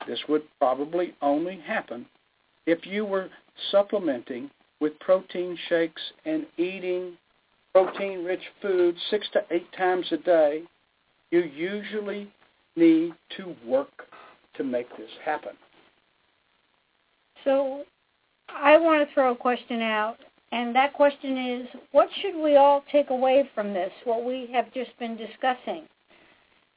[0.07, 2.05] This would probably only happen
[2.65, 3.29] if you were
[3.71, 4.49] supplementing
[4.79, 7.17] with protein shakes and eating
[7.73, 10.63] protein-rich foods six to eight times a day.
[11.31, 12.31] You usually
[12.75, 14.07] need to work
[14.55, 15.53] to make this happen.
[17.43, 17.83] So
[18.49, 20.17] I want to throw a question out.
[20.51, 24.73] And that question is, what should we all take away from this, what we have
[24.73, 25.83] just been discussing?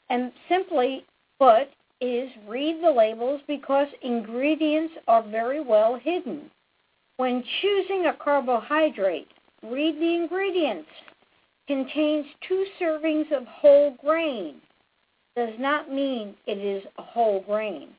[0.08, 1.04] And simply
[1.38, 1.68] put,
[2.00, 6.50] is read the labels because ingredients are very well hidden.
[7.18, 9.28] When choosing a carbohydrate,
[9.62, 10.88] read the ingredients.
[11.68, 14.56] Contains two servings of whole grain.
[15.36, 17.90] Does not mean it is a whole grain.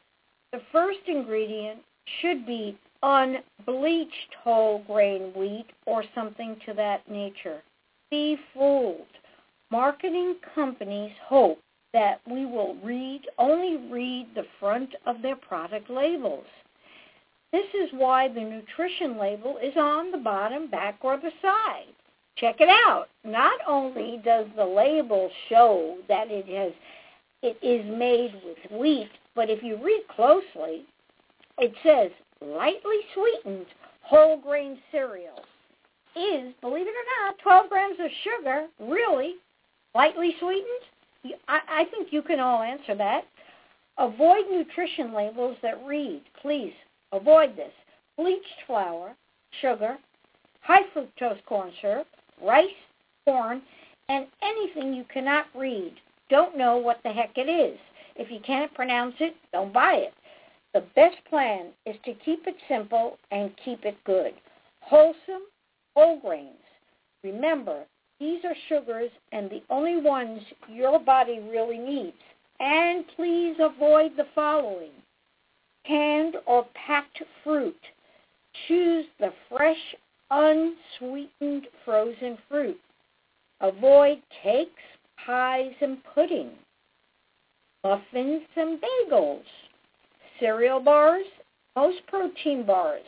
[0.52, 1.80] The first ingredient
[2.20, 7.62] should be unbleached whole grain wheat or something to that nature.
[8.10, 9.06] Be fooled.
[9.72, 11.60] Marketing companies hope
[11.94, 16.46] that we will read only read the front of their product labels.
[17.52, 21.94] This is why the nutrition label is on the bottom, back, or the side.
[22.38, 23.08] Check it out.
[23.26, 26.72] Not only does the label show that it has
[27.44, 30.86] it is made with wheat, but if you read closely,
[31.58, 32.12] it says
[32.42, 33.66] lightly sweetened
[34.02, 35.40] whole grain cereal
[36.16, 39.36] is, believe it or not, 12 grams of sugar, really
[39.96, 41.38] lightly sweetened?
[41.48, 43.26] I, think you can all answer that.
[43.98, 46.74] Avoid nutrition labels that read, please,
[47.12, 47.72] avoid this.
[48.18, 49.16] Bleached flour,
[49.62, 49.98] sugar,
[50.62, 52.08] high fructose corn syrup,
[52.44, 52.66] rice,
[53.26, 53.62] corn,
[54.10, 55.94] and anything you cannot read.
[56.30, 57.78] Don't know what the heck it is.
[58.16, 60.14] If you can't pronounce it, don't buy it.
[60.74, 64.34] The best plan is to keep it simple and keep it good.
[64.82, 65.44] Wholesome,
[65.96, 66.56] whole grains.
[67.24, 67.86] Remember,
[68.22, 72.18] These are sugars and the only ones your body really needs.
[72.60, 74.92] And please avoid the following.
[75.88, 77.76] Canned or packed fruit.
[78.68, 79.96] Choose the fresh,
[80.30, 82.80] unsweetened frozen fruit.
[83.60, 84.84] Avoid cakes,
[85.26, 86.52] pies, and pudding.
[87.84, 89.42] Muffins and bagels.
[90.42, 91.26] Cereal bars,
[91.78, 93.06] most protein bars.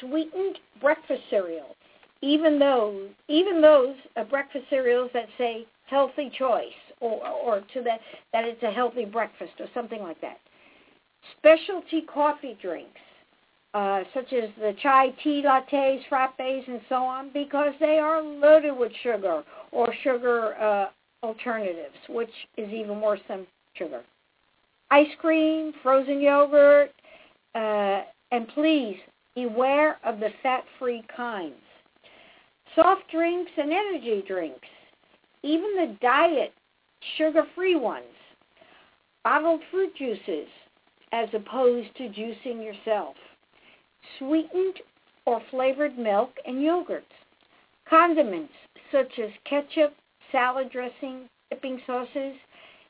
[0.00, 1.74] Sweetened breakfast cereal
[2.20, 8.00] even those even those uh, breakfast cereals that say healthy choice or or to that
[8.32, 10.38] that it's a healthy breakfast or something like that.
[11.38, 13.00] Specialty coffee drinks,
[13.74, 18.72] uh, such as the chai tea lattes, frappes, and so on, because they are loaded
[18.72, 20.86] with sugar or sugar uh,
[21.24, 24.02] alternatives, which is even worse than sugar.
[24.90, 26.92] Ice cream, frozen yogurt,
[27.54, 28.96] uh, and please
[29.34, 31.54] beware of the fat-free kinds
[32.74, 34.68] soft drinks and energy drinks,
[35.42, 36.52] even the diet
[37.16, 38.04] sugar-free ones,
[39.24, 40.48] bottled fruit juices
[41.12, 43.16] as opposed to juicing yourself,
[44.18, 44.76] sweetened
[45.26, 47.02] or flavored milk and yogurts,
[47.88, 48.52] condiments
[48.92, 49.94] such as ketchup,
[50.30, 52.34] salad dressing, dipping sauces.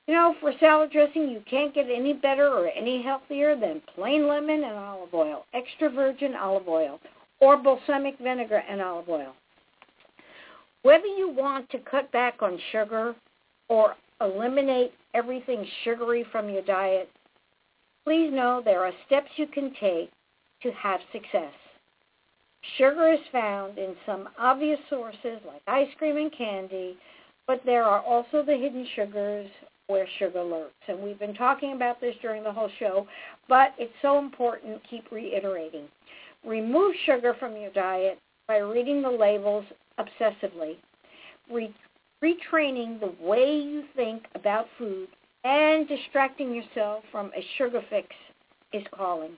[0.09, 4.27] You know, for salad dressing, you can't get any better or any healthier than plain
[4.27, 6.99] lemon and olive oil, extra virgin olive oil,
[7.40, 9.35] or balsamic vinegar and olive oil.
[10.81, 13.14] Whether you want to cut back on sugar
[13.68, 17.11] or eliminate everything sugary from your diet,
[18.07, 20.11] please know there are steps you can take
[20.62, 21.53] to have success.
[22.79, 26.97] Sugar is found in some obvious sources like ice cream and candy,
[27.47, 29.51] but there are also the hidden sugars
[29.88, 30.74] where sugar lurks.
[30.87, 33.07] And we've been talking about this during the whole show,
[33.48, 35.85] but it's so important, keep reiterating.
[36.44, 39.64] Remove sugar from your diet by reading the labels
[39.98, 40.77] obsessively,
[41.51, 41.74] re-
[42.22, 45.09] retraining the way you think about food,
[45.44, 48.09] and distracting yourself from a sugar fix
[48.74, 49.33] is calling.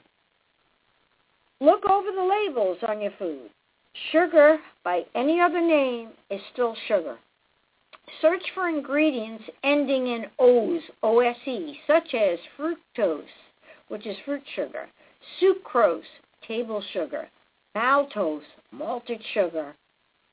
[1.61, 3.51] Look over the labels on your food.
[4.11, 7.19] Sugar, by any other name, is still sugar.
[8.21, 13.25] Search for ingredients ending in O's, O-S-E, such as fructose,
[13.89, 14.89] which is fruit sugar,
[15.41, 16.03] sucrose,
[16.47, 17.29] table sugar,
[17.77, 18.43] maltose,
[18.73, 19.75] malted sugar,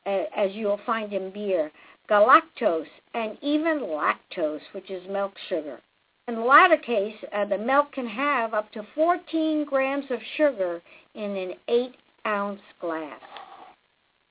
[0.06, 1.72] as you'll find in beer,
[2.10, 5.80] galactose, and even lactose, which is milk sugar.
[6.28, 10.82] In the latter case, uh, the milk can have up to 14 grams of sugar
[11.16, 13.22] in an 8-ounce glass.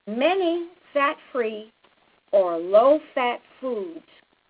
[0.06, 1.72] Many fat-free
[2.36, 4.04] or low-fat foods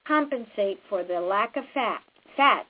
[0.08, 2.02] compensate for the lack of fat,
[2.36, 2.66] fat,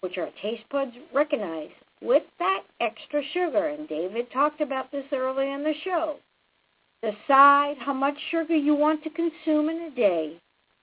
[0.00, 1.68] which our taste buds recognize
[2.00, 3.68] with that extra sugar.
[3.68, 6.16] And David talked about this earlier in the show.
[7.02, 10.40] Decide how much sugar you want to consume in a day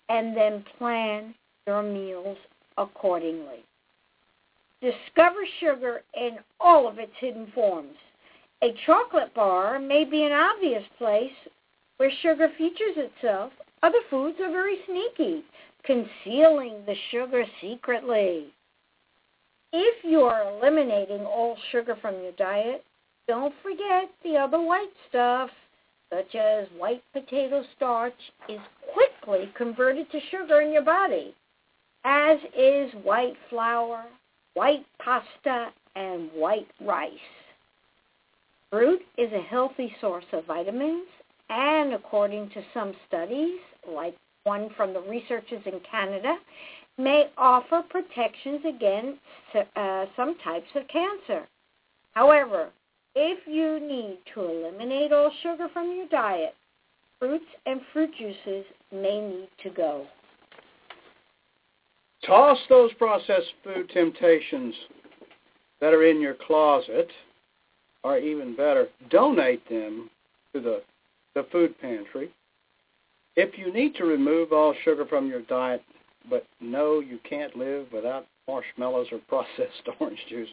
[0.10, 1.34] and then plan
[1.65, 2.38] your meals
[2.78, 3.65] accordingly.
[4.80, 7.95] Discover sugar in all of its hidden forms.
[8.62, 11.32] A chocolate bar may be an obvious place
[11.98, 13.52] where sugar features itself.
[13.84, 15.44] Other foods are very sneaky,
[15.84, 18.48] concealing the sugar secretly.
[19.72, 22.84] If you are eliminating all sugar from your diet,
[23.28, 25.50] don't forget the other white stuff
[26.10, 28.14] such as white potato starch,
[28.48, 28.60] is
[28.94, 31.34] quickly converted to sugar in your body,
[32.04, 34.06] as is white flour,
[34.54, 37.12] white pasta, and white rice.
[38.70, 41.08] Fruit is a healthy source of vitamins,
[41.50, 46.38] and according to some studies, like one from the researchers in Canada,
[46.98, 49.20] may offer protections against
[49.76, 51.46] uh, some types of cancer.
[52.14, 52.70] However,
[53.16, 56.56] if you need to eliminate all sugar from your diet,
[57.20, 60.06] fruits and fruit juices may need to go.
[62.26, 64.74] Toss those processed food temptations
[65.80, 67.10] that are in your closet,
[68.04, 70.10] or even better, donate them
[70.54, 70.82] to the,
[71.36, 72.30] the food pantry.
[73.36, 75.84] If you need to remove all sugar from your diet,
[76.30, 80.50] but know you can't live without marshmallows or processed orange juice,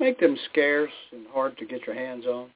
[0.00, 2.50] Make them scarce and hard to get your hands on.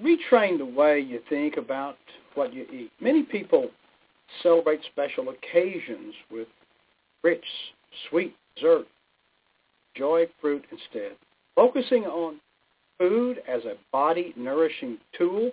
[0.00, 1.96] Retrain the way you think about
[2.34, 2.90] what you eat.
[3.00, 3.70] Many people
[4.42, 6.48] celebrate special occasions with
[7.22, 7.44] rich,
[8.08, 8.86] sweet dessert.
[9.96, 11.16] joy fruit instead.
[11.56, 12.40] Focusing on
[12.98, 15.50] food as a body-nourishing tool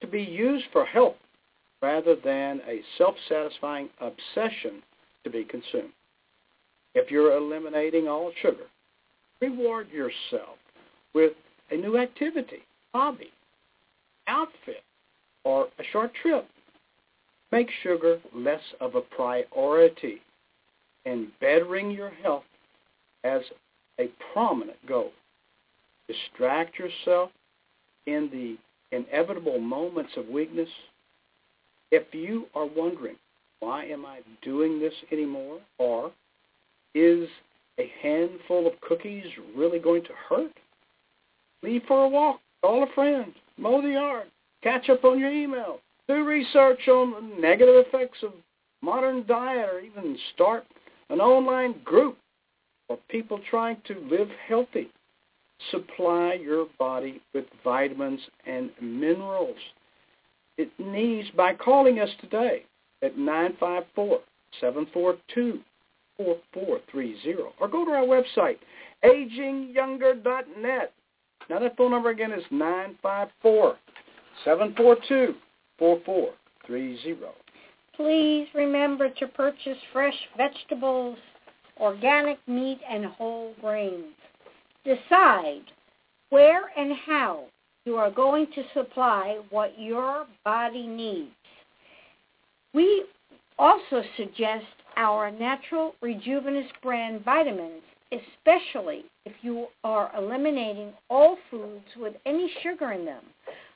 [0.00, 1.16] to be used for health
[1.82, 4.82] rather than a self-satisfying obsession
[5.24, 5.92] to be consumed.
[6.94, 8.66] If you're eliminating all sugar,
[9.40, 10.58] reward yourself
[11.14, 11.32] with
[11.70, 12.62] a new activity,
[12.94, 13.30] hobby,
[14.26, 14.82] outfit,
[15.44, 16.46] or a short trip.
[17.52, 20.20] Make sugar less of a priority
[21.06, 22.44] and bettering your health
[23.24, 23.42] as
[23.98, 25.12] a prominent goal.
[26.08, 27.30] Distract yourself
[28.06, 28.56] in the
[28.92, 30.68] inevitable moments of weakness.
[31.90, 33.16] If you are wondering,
[33.60, 35.58] why am I doing this anymore?
[35.78, 36.12] Or
[36.94, 37.28] is
[37.78, 39.26] a handful of cookies
[39.56, 40.52] really going to hurt?
[41.62, 44.28] Leave for a walk, call a friend, mow the yard,
[44.62, 48.32] catch up on your email, do research on the negative effects of
[48.80, 50.64] modern diet, or even start
[51.10, 52.16] an online group
[52.86, 54.88] for people trying to live healthy.
[55.70, 57.20] Supply your body
[57.68, 59.56] vitamins and minerals
[60.58, 62.64] it needs by calling us today
[63.02, 65.60] at 954-742-4430
[67.60, 68.58] or go to our website,
[69.04, 70.92] agingyounger.net.
[71.48, 72.42] Now that phone number again is
[74.44, 75.34] 954-742-4430.
[77.94, 81.16] Please remember to purchase fresh vegetables,
[81.80, 84.14] organic meat, and whole grains.
[84.84, 85.62] Decide
[86.30, 87.44] where and how
[87.88, 91.30] you are going to supply what your body needs.
[92.74, 93.04] We
[93.58, 94.66] also suggest
[94.98, 97.80] our natural Rejuvenous brand vitamins,
[98.12, 103.22] especially if you are eliminating all foods with any sugar in them.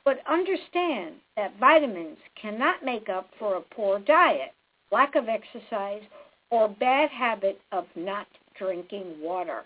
[0.05, 4.53] But understand that vitamins cannot make up for a poor diet,
[4.91, 6.03] lack of exercise,
[6.51, 8.27] or bad habit of not
[8.59, 9.63] drinking water.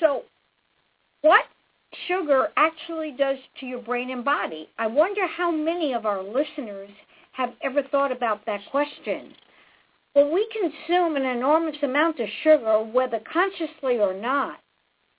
[0.00, 0.24] So
[1.22, 1.44] what
[2.06, 4.68] sugar actually does to your brain and body?
[4.78, 6.90] I wonder how many of our listeners
[7.32, 9.34] have ever thought about that question.
[10.14, 14.58] Well, we consume an enormous amount of sugar, whether consciously or not,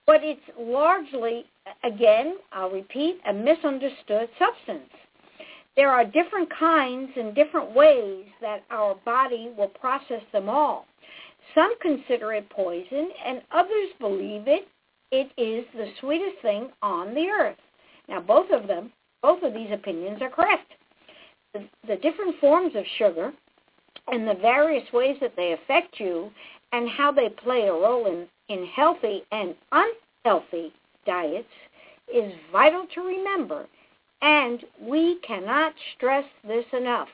[0.06, 1.46] but it's largely,
[1.84, 4.90] again, I'll repeat, a misunderstood substance.
[5.78, 10.86] There are different kinds and different ways that our body will process them all.
[11.56, 14.68] Some consider it poison, and others believe it
[15.12, 17.58] it is the sweetest thing on the earth.
[18.08, 18.92] Now, both of them,
[19.22, 20.72] both of these opinions are correct.
[21.54, 23.34] The, the different forms of sugar
[24.08, 26.32] and the various ways that they affect you
[26.72, 30.72] and how they play a role in, in healthy and unhealthy
[31.06, 31.48] diets
[32.14, 33.68] is vital to remember,
[34.22, 37.10] and we cannot stress this enough.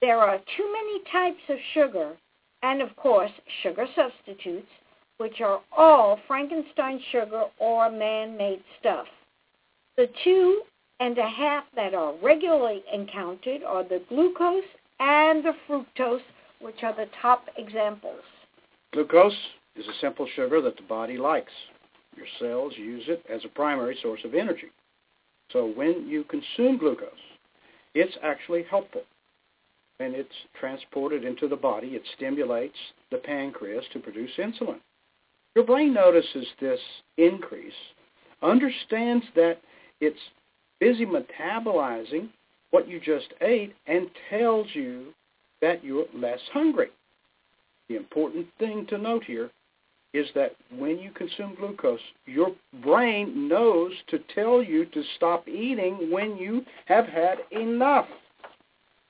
[0.00, 2.16] There are too many types of sugar
[2.62, 3.30] and, of course,
[3.62, 4.68] sugar substitutes
[5.20, 9.06] which are all Frankenstein sugar or man-made stuff.
[9.98, 10.62] The two
[10.98, 14.64] and a half that are regularly encountered are the glucose
[14.98, 16.22] and the fructose,
[16.62, 18.22] which are the top examples.
[18.94, 19.36] Glucose
[19.76, 21.52] is a simple sugar that the body likes.
[22.16, 24.70] Your cells use it as a primary source of energy.
[25.52, 27.10] So when you consume glucose,
[27.94, 29.02] it's actually helpful.
[29.98, 32.78] When it's transported into the body, it stimulates
[33.10, 34.80] the pancreas to produce insulin.
[35.56, 36.80] Your brain notices this
[37.18, 37.72] increase,
[38.42, 39.58] understands that
[40.00, 40.18] it's
[40.78, 42.28] busy metabolizing
[42.70, 45.12] what you just ate, and tells you
[45.60, 46.90] that you're less hungry.
[47.88, 49.50] The important thing to note here
[50.12, 56.10] is that when you consume glucose, your brain knows to tell you to stop eating
[56.10, 58.06] when you have had enough.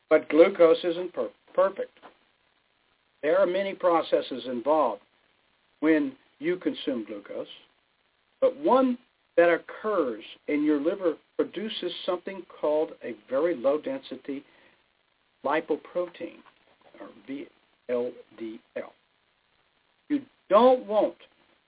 [0.08, 1.98] But glucose isn't per- perfect.
[3.22, 5.02] There are many processes involved
[5.80, 7.46] when you consume glucose,
[8.40, 8.98] but one
[9.36, 14.44] that occurs in your liver produces something called a very low density
[15.44, 16.36] lipoprotein,
[17.00, 18.90] or VLDL.
[20.08, 21.14] You don't want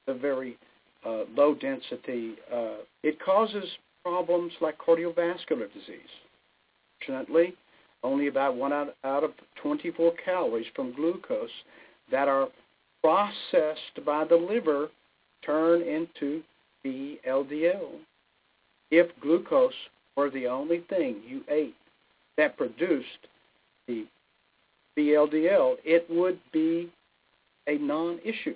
[0.06, 0.58] the very
[1.06, 2.34] uh, low density.
[2.52, 3.64] Uh, it causes
[4.04, 6.00] problems like cardiovascular disease.
[6.98, 7.54] Fortunately,
[8.02, 9.30] only about one out, out of
[9.62, 11.50] 24 calories from glucose
[12.10, 12.48] that are
[13.03, 14.88] processed by the liver
[15.44, 16.42] turn into
[16.84, 17.98] VLDL.
[18.90, 19.72] If glucose
[20.16, 21.74] were the only thing you ate
[22.36, 23.07] that produced
[23.88, 24.07] the
[24.96, 26.90] VLDL, it would be
[27.66, 28.55] a non-issue.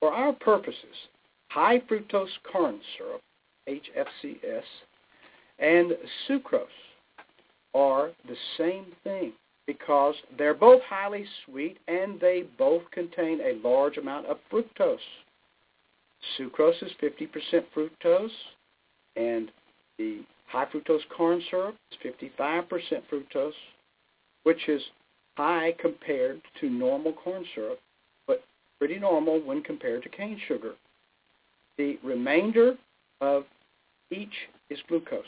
[0.00, 1.08] For our purposes,
[1.48, 3.20] high fructose corn syrup,
[3.68, 4.62] HFCS,
[5.58, 5.92] and
[6.28, 6.66] sucrose
[7.74, 9.32] are the same thing
[9.66, 14.98] because they're both highly sweet and they both contain a large amount of fructose.
[16.38, 18.30] Sucrose is 50% fructose
[19.16, 19.50] and
[19.98, 22.68] the high fructose corn syrup is 55%
[23.10, 23.52] fructose,
[24.42, 24.82] which is
[25.36, 27.80] high compared to normal corn syrup,
[28.26, 28.44] but
[28.78, 30.72] pretty normal when compared to cane sugar.
[31.76, 32.76] The remainder
[33.20, 33.44] of
[34.10, 34.34] each
[34.70, 35.24] is glucose.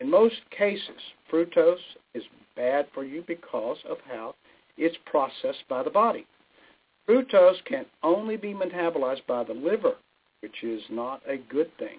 [0.00, 1.00] In most cases,
[1.32, 1.76] fructose
[2.14, 2.22] is
[2.56, 4.34] bad for you because of how
[4.76, 6.26] it's processed by the body.
[7.08, 9.94] Fructose can only be metabolized by the liver,
[10.40, 11.98] which is not a good thing.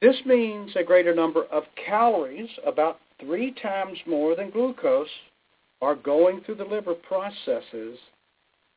[0.00, 5.08] This means a greater number of calories, about three times more than glucose,
[5.82, 7.98] are going through the liver processes,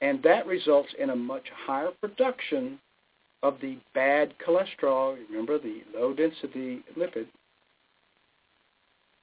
[0.02, 2.80] and that results in a much higher production
[3.42, 7.28] of the bad cholesterol, remember the low-density lipid,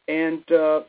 [0.08, 0.80] and, uh,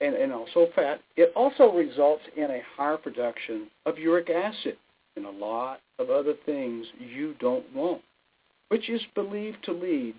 [0.00, 1.00] and, and also fat.
[1.16, 4.76] It also results in a higher production of uric acid
[5.16, 8.02] and a lot of other things you don't want,
[8.68, 10.14] which is believed to lead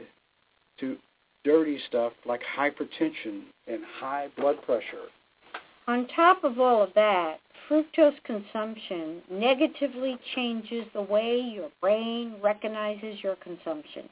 [0.79, 0.97] to
[1.45, 5.07] dirty stuff like hypertension and high blood pressure.
[5.87, 13.23] On top of all of that, fructose consumption negatively changes the way your brain recognizes
[13.23, 14.09] your consumption.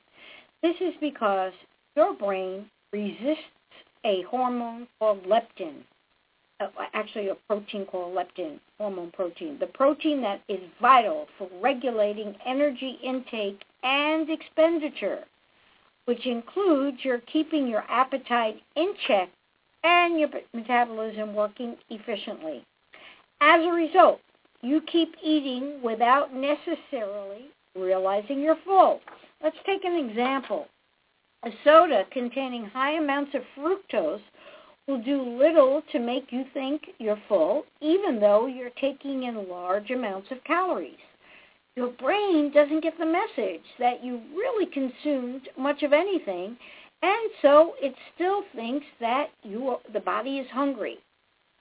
[0.63, 1.53] This is because
[1.95, 3.43] your brain resists
[4.07, 5.83] a hormone called leptin,
[6.59, 12.35] uh, actually a protein called leptin, hormone protein, the protein that is vital for regulating
[12.45, 15.23] energy intake and expenditure
[16.07, 19.29] which includes your keeping your appetite in check
[19.83, 22.63] and your metabolism working efficiently.
[23.41, 24.21] As a result,
[24.61, 29.01] you keep eating without necessarily realizing you're full.
[29.43, 30.67] Let's take an example.
[31.43, 34.21] A soda containing high amounts of fructose
[34.87, 39.91] will do little to make you think you're full, even though you're taking in large
[39.91, 40.97] amounts of calories
[41.77, 46.57] your brain doesn't get the message that you really consumed much of anything,
[47.03, 50.97] and so it still thinks that you the body is hungry.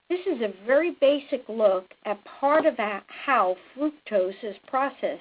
[0.09, 5.20] This is a very basic look at part of how fructose is processed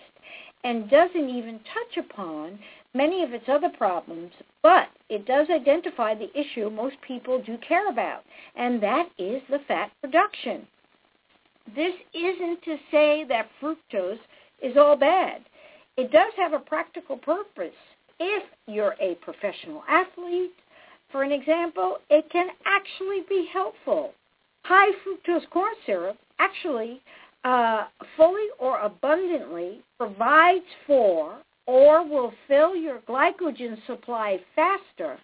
[0.64, 2.58] and doesn't even touch upon
[2.96, 4.32] many of its other problems,
[4.64, 8.24] but it does identify the issue most people do care about,
[8.56, 10.66] and that is the fat production.
[11.76, 14.20] This isn't to say that fructose
[14.64, 15.42] is all bad.
[15.98, 17.76] It does have a practical purpose.
[18.20, 20.54] If you're a professional athlete,
[21.12, 24.14] for an example, it can actually be helpful.
[24.64, 27.02] High fructose corn syrup actually
[27.44, 27.86] uh,
[28.18, 31.38] fully or abundantly provides for
[31.68, 35.18] or will fill your glycogen supply faster,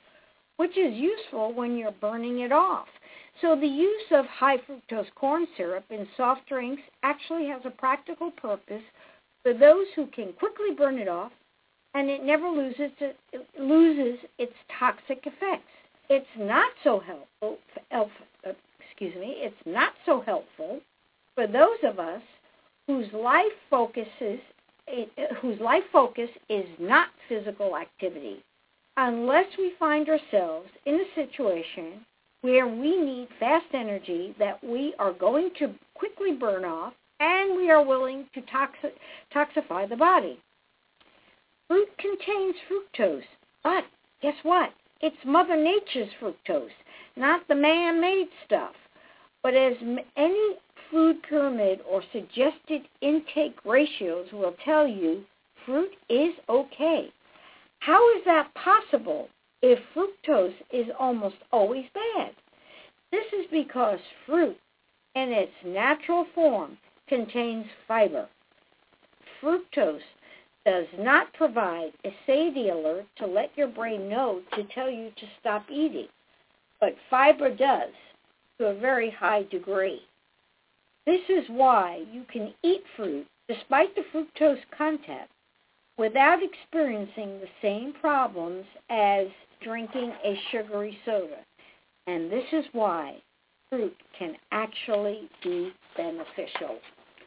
[0.58, 2.88] which is useful when you're burning it off.
[3.42, 8.32] So the use of high fructose corn syrup in soft drinks actually has a practical
[8.32, 8.84] purpose
[9.44, 11.32] for those who can quickly burn it off,
[11.94, 13.18] and it never loses it
[13.60, 15.72] loses its toxic effects.
[16.10, 17.58] It's not so helpful.
[18.92, 19.36] Excuse me.
[19.38, 20.82] It's not so helpful
[21.34, 22.22] for those of us
[22.88, 24.40] whose life focuses
[25.42, 28.44] whose life focus is not physical activity,
[28.98, 32.06] unless we find ourselves in a situation
[32.42, 37.70] where we need fast energy that we are going to quickly burn off and we
[37.70, 38.92] are willing to toxi-
[39.34, 40.40] toxify the body.
[41.68, 43.24] Fruit contains fructose,
[43.64, 43.84] but
[44.22, 44.72] guess what?
[45.02, 46.70] It's Mother Nature's fructose,
[47.16, 48.74] not the man-made stuff.
[49.44, 49.74] But as
[50.18, 50.58] any
[50.92, 55.24] food pyramid or suggested intake ratios will tell you,
[55.66, 57.10] fruit is okay.
[57.80, 59.30] How is that possible
[59.62, 62.32] if fructose is almost always bad?
[63.12, 64.58] This is because fruit,
[65.16, 66.78] in its natural form,
[67.08, 68.28] contains fiber.
[69.42, 70.00] Fructose
[70.66, 75.26] does not provide a satiety alert to let your brain know to tell you to
[75.40, 76.08] stop eating,
[76.80, 77.90] but fiber does
[78.58, 80.02] to a very high degree.
[81.06, 85.30] This is why you can eat fruit despite the fructose content
[85.98, 89.28] without experiencing the same problems as
[89.64, 91.40] drinking a sugary soda.
[92.08, 93.18] And this is why
[93.70, 96.80] fruit can actually be beneficial.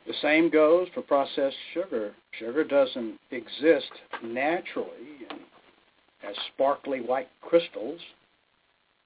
[0.06, 2.12] The same goes for processed sugar.
[2.38, 3.90] Sugar doesn't exist
[4.22, 5.26] naturally
[6.28, 8.00] as sparkly white crystals,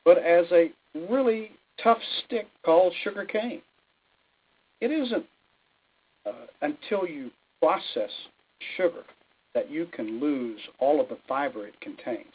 [0.04, 0.72] but as a
[1.08, 1.52] really
[1.82, 3.62] tough stick called sugar cane.
[4.80, 5.26] It isn't
[6.26, 8.10] uh, until you process
[8.76, 9.04] sugar
[9.54, 12.26] that you can lose all of the fiber it contains.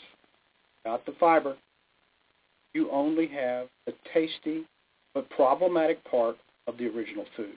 [0.83, 1.55] Without the fiber,
[2.73, 4.65] you only have the tasty
[5.13, 6.37] but problematic part
[6.67, 7.55] of the original food.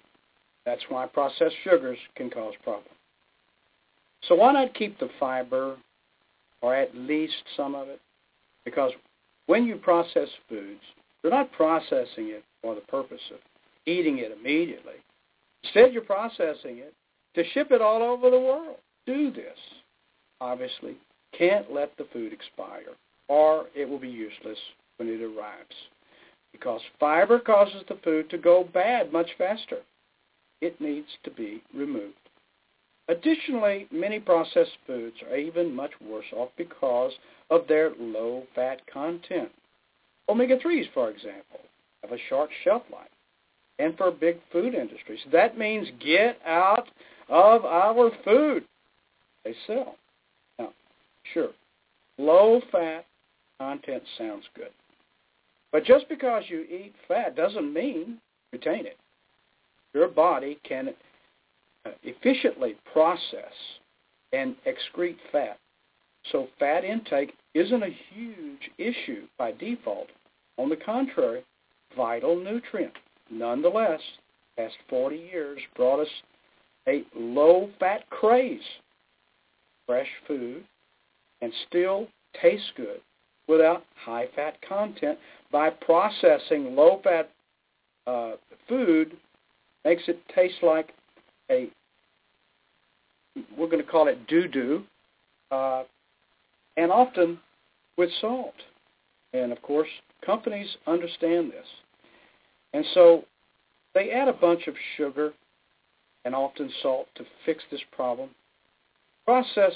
[0.64, 2.88] That's why processed sugars can cause problems.
[4.28, 5.76] So why not keep the fiber
[6.60, 8.00] or at least some of it?
[8.64, 8.92] Because
[9.46, 10.80] when you process foods,
[11.22, 13.38] you're not processing it for the purpose of
[13.86, 14.94] eating it immediately.
[15.64, 16.94] Instead, you're processing it
[17.34, 18.76] to ship it all over the world.
[19.06, 19.58] Do this.
[20.40, 20.96] Obviously,
[21.36, 22.94] can't let the food expire.
[23.28, 24.58] or it will be useless
[24.98, 25.74] when it arrives
[26.52, 29.78] because fiber causes the food to go bad much faster.
[30.60, 32.14] It needs to be removed.
[33.08, 37.12] Additionally, many processed foods are even much worse off because
[37.50, 39.50] of their low fat content.
[40.28, 41.60] Omega-3s, for example,
[42.02, 43.08] have a short shelf life.
[43.78, 46.88] And for big food industries, that means get out
[47.28, 48.64] of our food
[49.44, 49.96] they sell.
[50.58, 50.70] Now,
[51.32, 51.50] sure,
[52.18, 53.06] low fat
[53.60, 54.70] content sounds good.
[55.72, 58.18] But just because you eat fat doesn't mean
[58.52, 58.96] retain it.
[59.94, 60.90] Your body can
[61.84, 63.52] uh, efficiently process
[64.32, 65.58] and excrete fat.
[66.32, 70.08] So fat intake isn't a huge issue by default.
[70.58, 71.44] On the contrary,
[71.96, 72.94] vital nutrient.
[73.30, 74.00] Nonetheless,
[74.56, 76.08] past 40 years brought us
[76.88, 78.60] a low-fat craze.
[79.86, 80.64] Fresh food
[81.42, 82.08] and still
[82.40, 83.00] tastes good
[83.48, 85.18] without high-fat content
[85.52, 87.30] by processing low-fat
[88.06, 88.32] uh,
[88.68, 89.16] food
[89.84, 90.92] makes it taste like
[91.50, 91.68] a,
[93.56, 94.82] we're going to call it doo-doo,
[95.50, 95.84] uh,
[96.76, 97.38] and often
[97.96, 98.54] with salt.
[99.32, 99.88] And of course,
[100.24, 101.66] companies understand this.
[102.72, 103.24] And so
[103.94, 105.32] they add a bunch of sugar
[106.24, 108.30] and often salt to fix this problem.
[109.24, 109.72] Process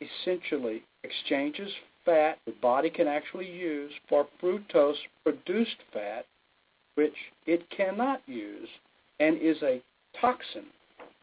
[0.00, 1.70] essentially exchanges
[2.04, 6.26] fat the body can actually use for fructose-produced fat,
[6.96, 7.14] which
[7.46, 8.68] it cannot use
[9.20, 9.82] and is a
[10.20, 10.64] toxin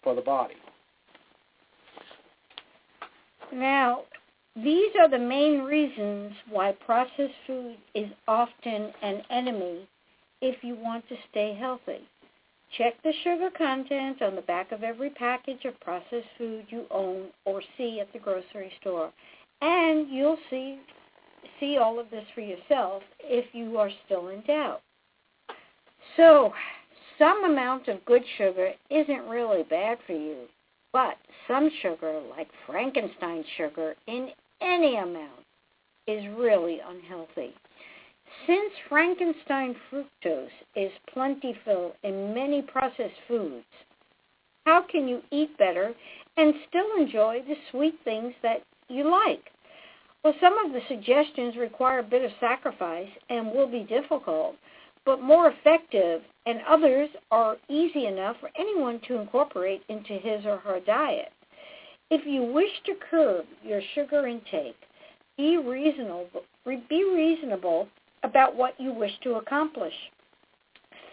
[0.03, 0.55] for the body.
[3.53, 4.03] Now,
[4.55, 9.87] these are the main reasons why processed food is often an enemy
[10.41, 12.01] if you want to stay healthy.
[12.77, 17.27] Check the sugar content on the back of every package of processed food you own
[17.45, 19.11] or see at the grocery store.
[19.61, 20.79] And you'll see
[21.59, 24.81] see all of this for yourself if you are still in doubt.
[26.17, 26.53] So,
[27.17, 30.47] some amount of good sugar isn't really bad for you,
[30.91, 31.17] but
[31.47, 34.29] some sugar, like Frankenstein sugar, in
[34.61, 35.45] any amount
[36.07, 37.53] is really unhealthy.
[38.47, 43.65] Since Frankenstein fructose is plentiful in many processed foods,
[44.65, 45.93] how can you eat better
[46.37, 49.51] and still enjoy the sweet things that you like?
[50.23, 54.55] Well, some of the suggestions require a bit of sacrifice and will be difficult,
[55.05, 60.57] but more effective, and others are easy enough for anyone to incorporate into his or
[60.57, 61.31] her diet.
[62.09, 64.77] If you wish to curb your sugar intake,
[65.37, 67.87] be reasonable, be reasonable
[68.23, 69.93] about what you wish to accomplish.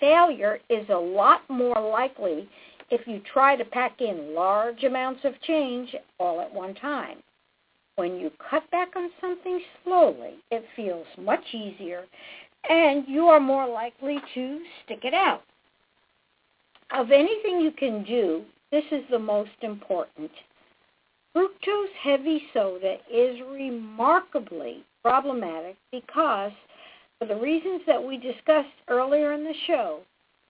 [0.00, 2.48] Failure is a lot more likely
[2.90, 7.18] if you try to pack in large amounts of change all at one time.
[7.96, 12.04] When you cut back on something slowly, it feels much easier
[12.68, 15.42] and you are more likely to stick it out.
[16.90, 20.30] Of anything you can do, this is the most important.
[21.34, 26.52] Fructose heavy soda is remarkably problematic because,
[27.18, 30.00] for the reasons that we discussed earlier in the show,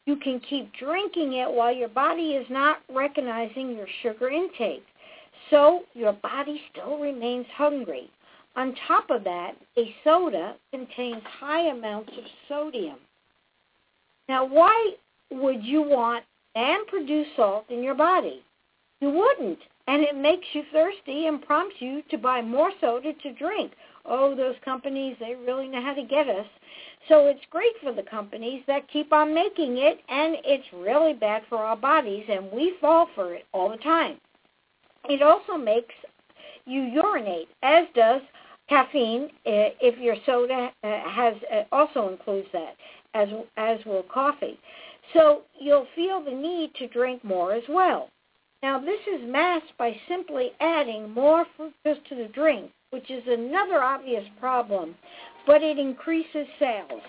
[0.06, 4.84] you can keep drinking it while your body is not recognizing your sugar intake.
[5.50, 8.10] So your body still remains hungry.
[8.56, 12.96] On top of that, a soda contains high amounts of sodium.
[14.28, 14.92] Now, why
[15.30, 18.42] would you want and produce salt in your body?
[19.00, 19.58] You wouldn't.
[19.86, 23.72] And it makes you thirsty and prompts you to buy more soda to drink.
[24.08, 26.46] Oh, those companies, they really know how to get us.
[27.08, 31.42] So it's great for the companies that keep on making it, and it's really bad
[31.48, 34.18] for our bodies, and we fall for it all the time.
[35.08, 35.94] It also makes
[36.64, 38.22] you urinate, as does
[38.68, 42.76] caffeine if your soda uh, has uh, also includes that,
[43.14, 44.58] as as will coffee.
[45.14, 48.10] So you'll feel the need to drink more as well.
[48.62, 53.82] Now this is masked by simply adding more fructose to the drink, which is another
[53.82, 54.94] obvious problem,
[55.46, 57.02] but it increases sales.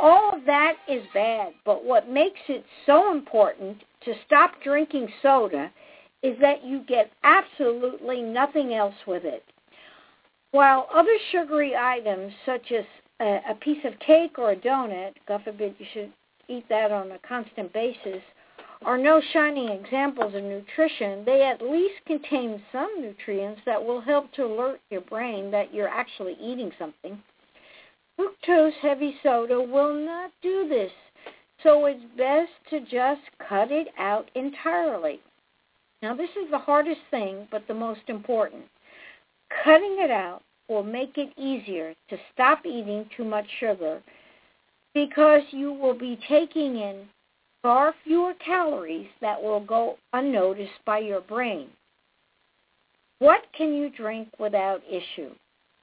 [0.00, 5.70] All of that is bad, but what makes it so important to stop drinking soda
[6.22, 9.44] is that you get absolutely nothing else with it.
[10.52, 12.84] While other sugary items such as
[13.20, 16.12] a, a piece of cake or a donut, God forbid you should
[16.48, 18.22] eat that on a constant basis,
[18.84, 24.32] are no shining examples of nutrition, they at least contain some nutrients that will help
[24.32, 27.22] to alert your brain that you're actually eating something.
[28.18, 30.92] Fructose heavy soda will not do this,
[31.62, 35.20] so it's best to just cut it out entirely.
[36.02, 38.64] Now, this is the hardest thing, but the most important.
[39.64, 44.02] Cutting it out will make it easier to stop eating too much sugar
[44.94, 47.08] because you will be taking in
[47.62, 51.68] far fewer calories that will go unnoticed by your brain.
[53.20, 55.30] What can you drink without issue?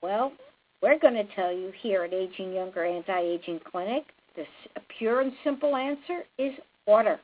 [0.02, 0.34] Well,
[0.82, 4.04] we're going to tell you here at Aging Younger Anti-Aging Clinic.
[4.36, 4.46] The
[4.98, 6.54] pure and simple answer is
[6.86, 7.20] water,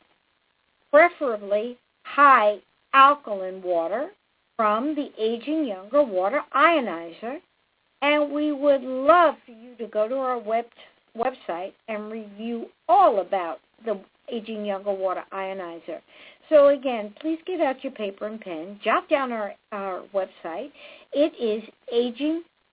[0.91, 2.57] preferably high
[2.93, 4.09] alkaline water
[4.57, 7.39] from the Aging Younger Water Ionizer.
[8.01, 10.65] And we would love for you to go to our web,
[11.17, 13.99] website and review all about the
[14.31, 16.01] Aging Younger Water Ionizer.
[16.49, 18.79] So again, please get out your paper and pen.
[18.83, 20.71] Jot down our, our website.
[21.13, 21.63] It is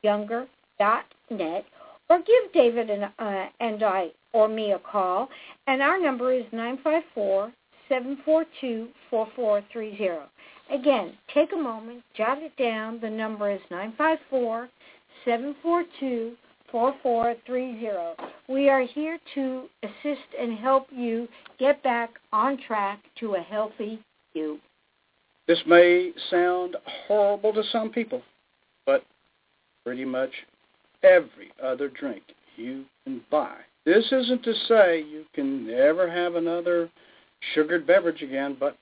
[0.05, 1.65] agingyounger.net.
[2.11, 5.29] Or give David and, uh, and I or me a call.
[5.67, 7.53] And our number is 954
[7.89, 10.29] 742 4430.
[10.71, 13.01] Again, take a moment, jot it down.
[13.01, 14.69] The number is 954
[15.25, 16.37] 742
[16.73, 18.33] 4430.
[18.49, 24.01] We are here to assist and help you get back on track to a healthy
[24.35, 24.59] you.
[25.47, 28.23] This may sound horrible to some people,
[28.87, 29.05] but
[29.85, 30.31] pretty much
[31.03, 32.23] every other drink
[32.57, 33.57] you can buy.
[33.85, 36.89] This isn't to say you can never have another
[37.55, 38.77] sugared beverage again, but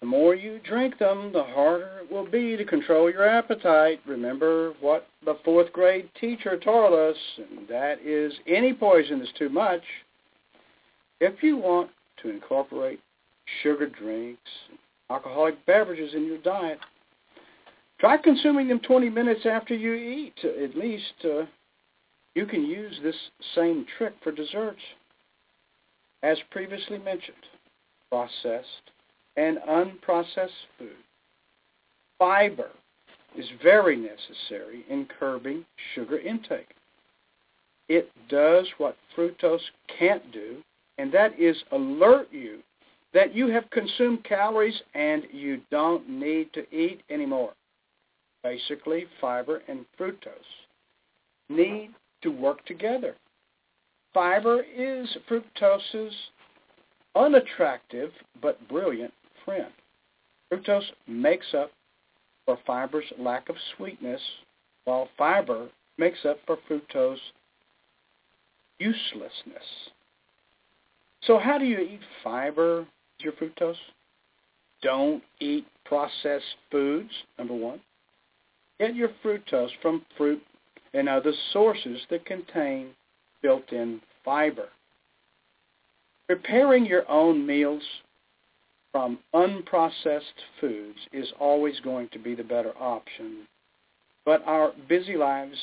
[0.00, 4.00] the more you drink them, the harder it will be to control your appetite.
[4.06, 9.50] Remember what the fourth grade teacher taught us, and that is any poison is too
[9.50, 9.82] much.
[11.20, 11.90] If you want
[12.22, 13.00] to incorporate
[13.62, 14.50] sugar drinks,
[15.10, 16.78] alcoholic beverages in your diet,
[17.98, 20.34] try consuming them 20 minutes after you eat.
[20.42, 21.42] At least uh,
[22.34, 23.16] you can use this
[23.54, 24.80] same trick for desserts.
[26.22, 27.36] As previously mentioned,
[28.10, 28.90] processed
[29.40, 30.90] and unprocessed food.
[32.18, 32.68] Fiber
[33.38, 35.64] is very necessary in curbing
[35.94, 36.74] sugar intake.
[37.88, 39.62] It does what fructose
[39.98, 40.58] can't do,
[40.98, 42.58] and that is alert you
[43.14, 47.54] that you have consumed calories and you don't need to eat anymore.
[48.44, 50.28] Basically, fiber and fructose
[51.48, 51.90] need
[52.22, 53.14] to work together.
[54.12, 56.14] Fiber is fructose's
[57.16, 58.10] unattractive
[58.42, 59.12] but brilliant
[59.46, 61.70] Fructose makes up
[62.44, 64.20] for fiber's lack of sweetness,
[64.84, 65.68] while fiber
[65.98, 67.18] makes up for fructose
[68.78, 69.90] uselessness.
[71.22, 72.86] So how do you eat fiber,
[73.18, 73.76] your fructose?
[74.82, 77.80] Don't eat processed foods, number one.
[78.78, 80.42] Get your fructose from fruit
[80.94, 82.88] and other sources that contain
[83.42, 84.68] built-in fiber.
[86.26, 87.82] Preparing your own meals
[88.92, 90.22] from unprocessed
[90.60, 93.46] foods is always going to be the better option,
[94.24, 95.56] but our busy lives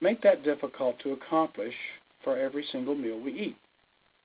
[0.00, 1.74] make that difficult to accomplish
[2.22, 3.56] for every single meal we eat.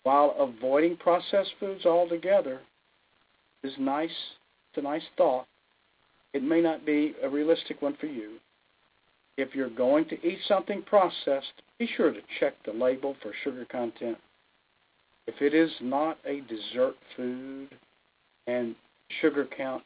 [0.04, 2.62] While avoiding processed foods altogether
[3.64, 5.48] is nice, it's a nice thought,
[6.34, 8.34] it may not be a realistic one for you.
[9.38, 13.66] If you're going to eat something processed, be sure to check the label for sugar
[13.72, 14.18] content.
[15.28, 17.70] If it is not a dessert food,
[18.48, 18.76] and
[19.22, 19.84] sugar count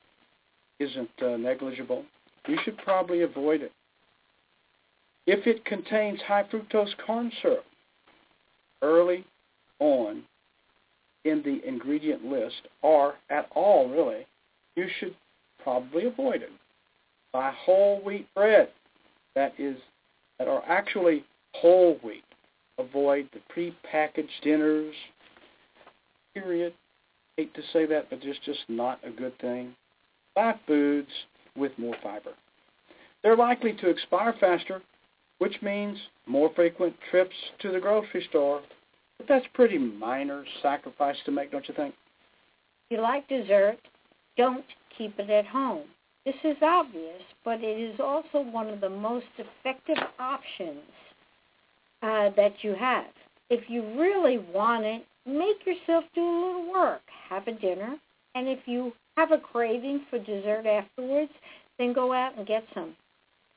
[0.80, 2.03] isn't uh, negligible,
[2.47, 3.72] you should probably avoid it.
[5.28, 7.66] If it contains high fructose corn syrup
[8.82, 9.26] early
[9.80, 10.24] on
[11.26, 14.26] in the ingredient list, or at all really,
[14.76, 15.16] you should
[15.64, 16.49] probably avoid it.
[17.32, 18.70] Buy whole wheat bread
[19.36, 19.78] that is
[20.39, 22.24] that are actually whole wheat.
[22.80, 24.95] Avoid the pre-packaged dinners.
[26.34, 26.74] Period
[27.42, 29.74] hate to say that, but it's just not a good thing.
[30.36, 31.10] Buy foods
[31.58, 32.32] with more fiber.
[33.24, 34.82] They're likely to expire faster,
[35.39, 38.62] which means more frequent trips to the grocery store.
[39.18, 41.96] But that's pretty minor sacrifice to make, don't you think?
[42.89, 43.78] If you like dessert,
[44.38, 44.66] don't
[44.96, 45.86] keep it at home.
[46.26, 50.84] This is obvious, but it is also one of the most effective options
[52.04, 53.06] uh, that you have.
[53.50, 56.61] If you really want it, make yourself do a little
[57.44, 57.96] Have a dinner,
[58.36, 61.32] and if you have a craving for dessert afterwards,
[61.80, 62.96] then go out and get some.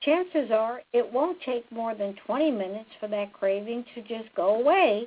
[0.01, 4.55] Chances are it won't take more than 20 minutes for that craving to just go
[4.55, 5.07] away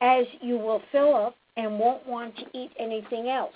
[0.00, 3.52] as you will fill up and won't want to eat anything else.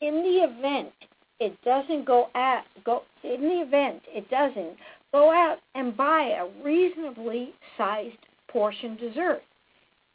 [0.00, 0.92] In the event
[1.38, 4.76] it doesn't go out go in the event it doesn't
[5.12, 8.16] go out and buy a reasonably sized
[8.48, 9.42] portion dessert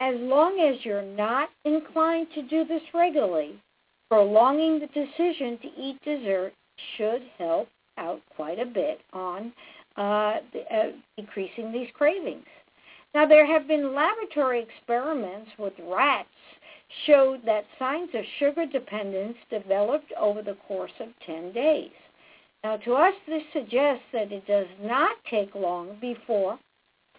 [0.01, 3.53] as long as you're not inclined to do this regularly,
[4.09, 6.53] prolonging the decision to eat dessert
[6.97, 9.53] should help out quite a bit on
[9.97, 12.45] uh, uh, decreasing these cravings.
[13.13, 16.29] Now, there have been laboratory experiments with rats
[17.05, 21.91] showed that signs of sugar dependence developed over the course of 10 days.
[22.63, 26.57] Now, to us, this suggests that it does not take long before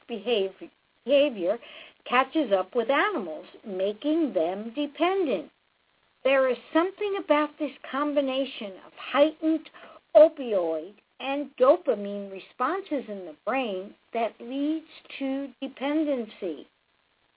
[0.09, 1.59] behavior
[2.09, 5.51] catches up with animals, making them dependent.
[6.25, 9.69] There is something about this combination of heightened
[10.15, 14.87] opioid and dopamine responses in the brain that leads
[15.19, 16.67] to dependency.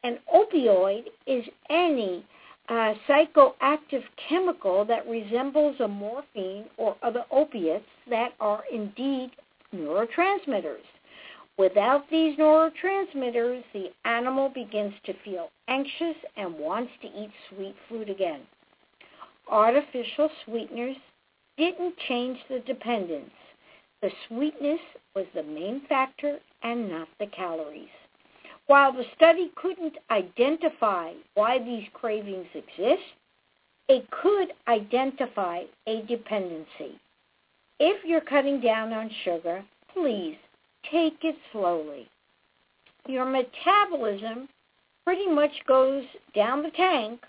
[0.03, 2.25] An opioid is any
[2.69, 9.31] uh, psychoactive chemical that resembles a morphine or other opiates that are indeed
[9.73, 10.85] neurotransmitters.
[11.57, 18.09] Without these neurotransmitters, the animal begins to feel anxious and wants to eat sweet food
[18.09, 18.41] again.
[19.47, 20.97] Artificial sweeteners
[21.57, 23.31] didn't change the dependence.
[24.01, 24.81] The sweetness
[25.15, 27.87] was the main factor and not the calories.
[28.67, 33.03] While the study couldn't identify why these cravings exist,
[33.87, 36.99] it could identify a dependency.
[37.79, 40.35] If you're cutting down on sugar, please
[40.95, 42.07] take it slowly.
[43.07, 44.47] Your metabolism
[45.03, 47.19] pretty much goes down the tank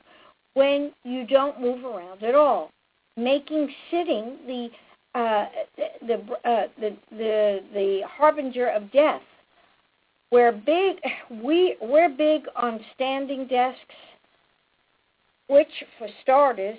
[0.54, 2.70] when you don't move around at all,
[3.16, 4.68] making sitting the
[5.14, 5.46] uh,
[6.06, 6.14] the,
[6.44, 9.22] uh, the the the harbinger of death.
[10.30, 10.96] We're big
[11.42, 13.80] we we're big on standing desks,
[15.48, 16.78] which for starters,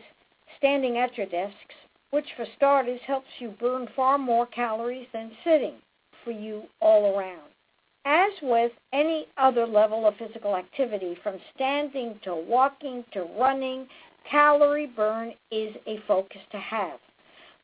[0.57, 1.75] standing at your desks,
[2.11, 5.75] which for starters helps you burn far more calories than sitting
[6.27, 7.49] for you all around.
[8.03, 13.87] As with any other level of physical activity, from standing to walking to running,
[14.29, 16.99] calorie burn is a focus to have.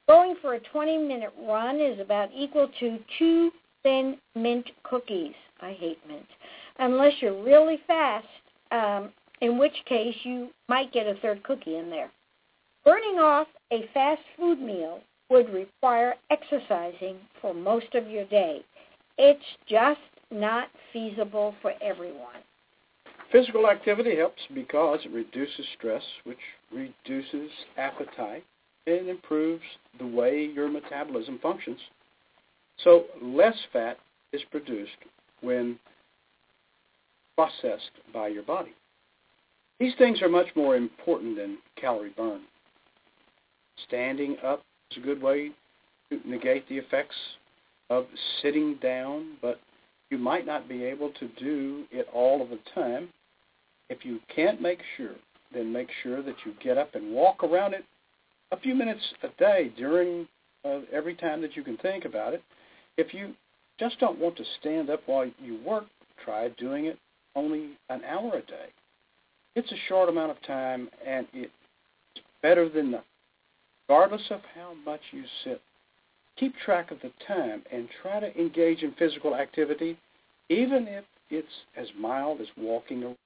[0.07, 3.51] Going for a 20-minute run is about equal to two
[3.84, 5.34] thin mint cookies.
[5.61, 6.26] I hate mint.
[6.80, 8.28] Unless you're really fast,
[8.72, 9.11] um,
[9.41, 12.11] in which case you might get a third cookie in there.
[12.86, 18.63] Burning off a fast food meal would require exercising for most of your day.
[19.17, 19.99] It's just
[20.32, 22.41] not feasible for everyone.
[23.32, 26.38] Physical activity helps because it reduces stress, which
[26.71, 28.43] reduces appetite
[28.86, 29.63] and improves
[29.99, 31.80] the way your metabolism functions.
[32.84, 33.97] So less fat
[34.34, 34.91] is produced
[35.41, 35.80] when
[37.36, 38.74] processed by your body.
[39.80, 42.41] These things are much more important than calorie burn.
[43.88, 44.63] Standing up
[44.94, 45.52] is a good way
[46.10, 47.16] to negate the effects
[47.89, 48.06] of
[48.41, 49.60] sitting down, but
[50.10, 53.10] you might not be able to do it all of the time.
[53.89, 55.16] If you can't make sure,
[55.54, 57.84] then make sure that you get up and walk around it
[58.52, 60.28] a few minutes a day during
[60.66, 62.44] uh, every time that you can think about it.
[62.98, 63.34] If you
[63.80, 65.86] just don't want to stand up while you work,
[66.24, 66.98] try doing it
[67.36, 68.70] only an hour a day.
[69.56, 71.52] It's a short amount of time, and it's
[72.41, 73.12] better than nothing.
[73.90, 75.62] Regardless of how much you sit,
[76.38, 79.98] keep track of the time and try to engage in physical activity,
[80.50, 83.18] even if it's as mild as walking around,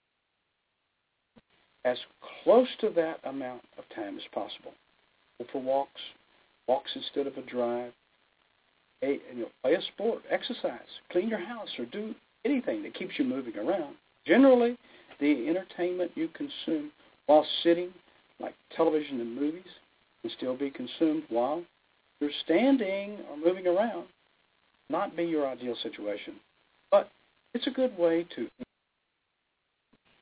[1.85, 1.97] as
[2.43, 4.73] close to that amount of time as possible.
[5.39, 6.01] Go for walks,
[6.67, 7.93] walks instead of a drive.
[9.01, 10.79] Hey, and, you know, play a sport, exercise,
[11.11, 13.95] clean your house, or do anything that keeps you moving around.
[14.25, 14.77] Generally,
[15.19, 16.91] the entertainment you consume
[17.27, 17.93] while sitting,
[18.39, 19.63] like television and movies,
[20.21, 21.63] can still be consumed while
[22.19, 24.07] you're standing or moving around.
[24.89, 26.35] Not be your ideal situation,
[26.91, 27.09] but
[27.53, 28.47] it's a good way to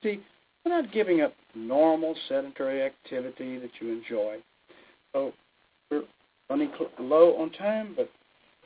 [0.02, 0.20] see.
[0.64, 4.38] We're not giving up normal sedentary activity that you enjoy.
[5.14, 5.34] So
[5.92, 6.04] we're
[6.50, 8.10] running low on time, but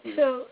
[0.04, 0.12] Hmm.
[0.16, 0.46] so,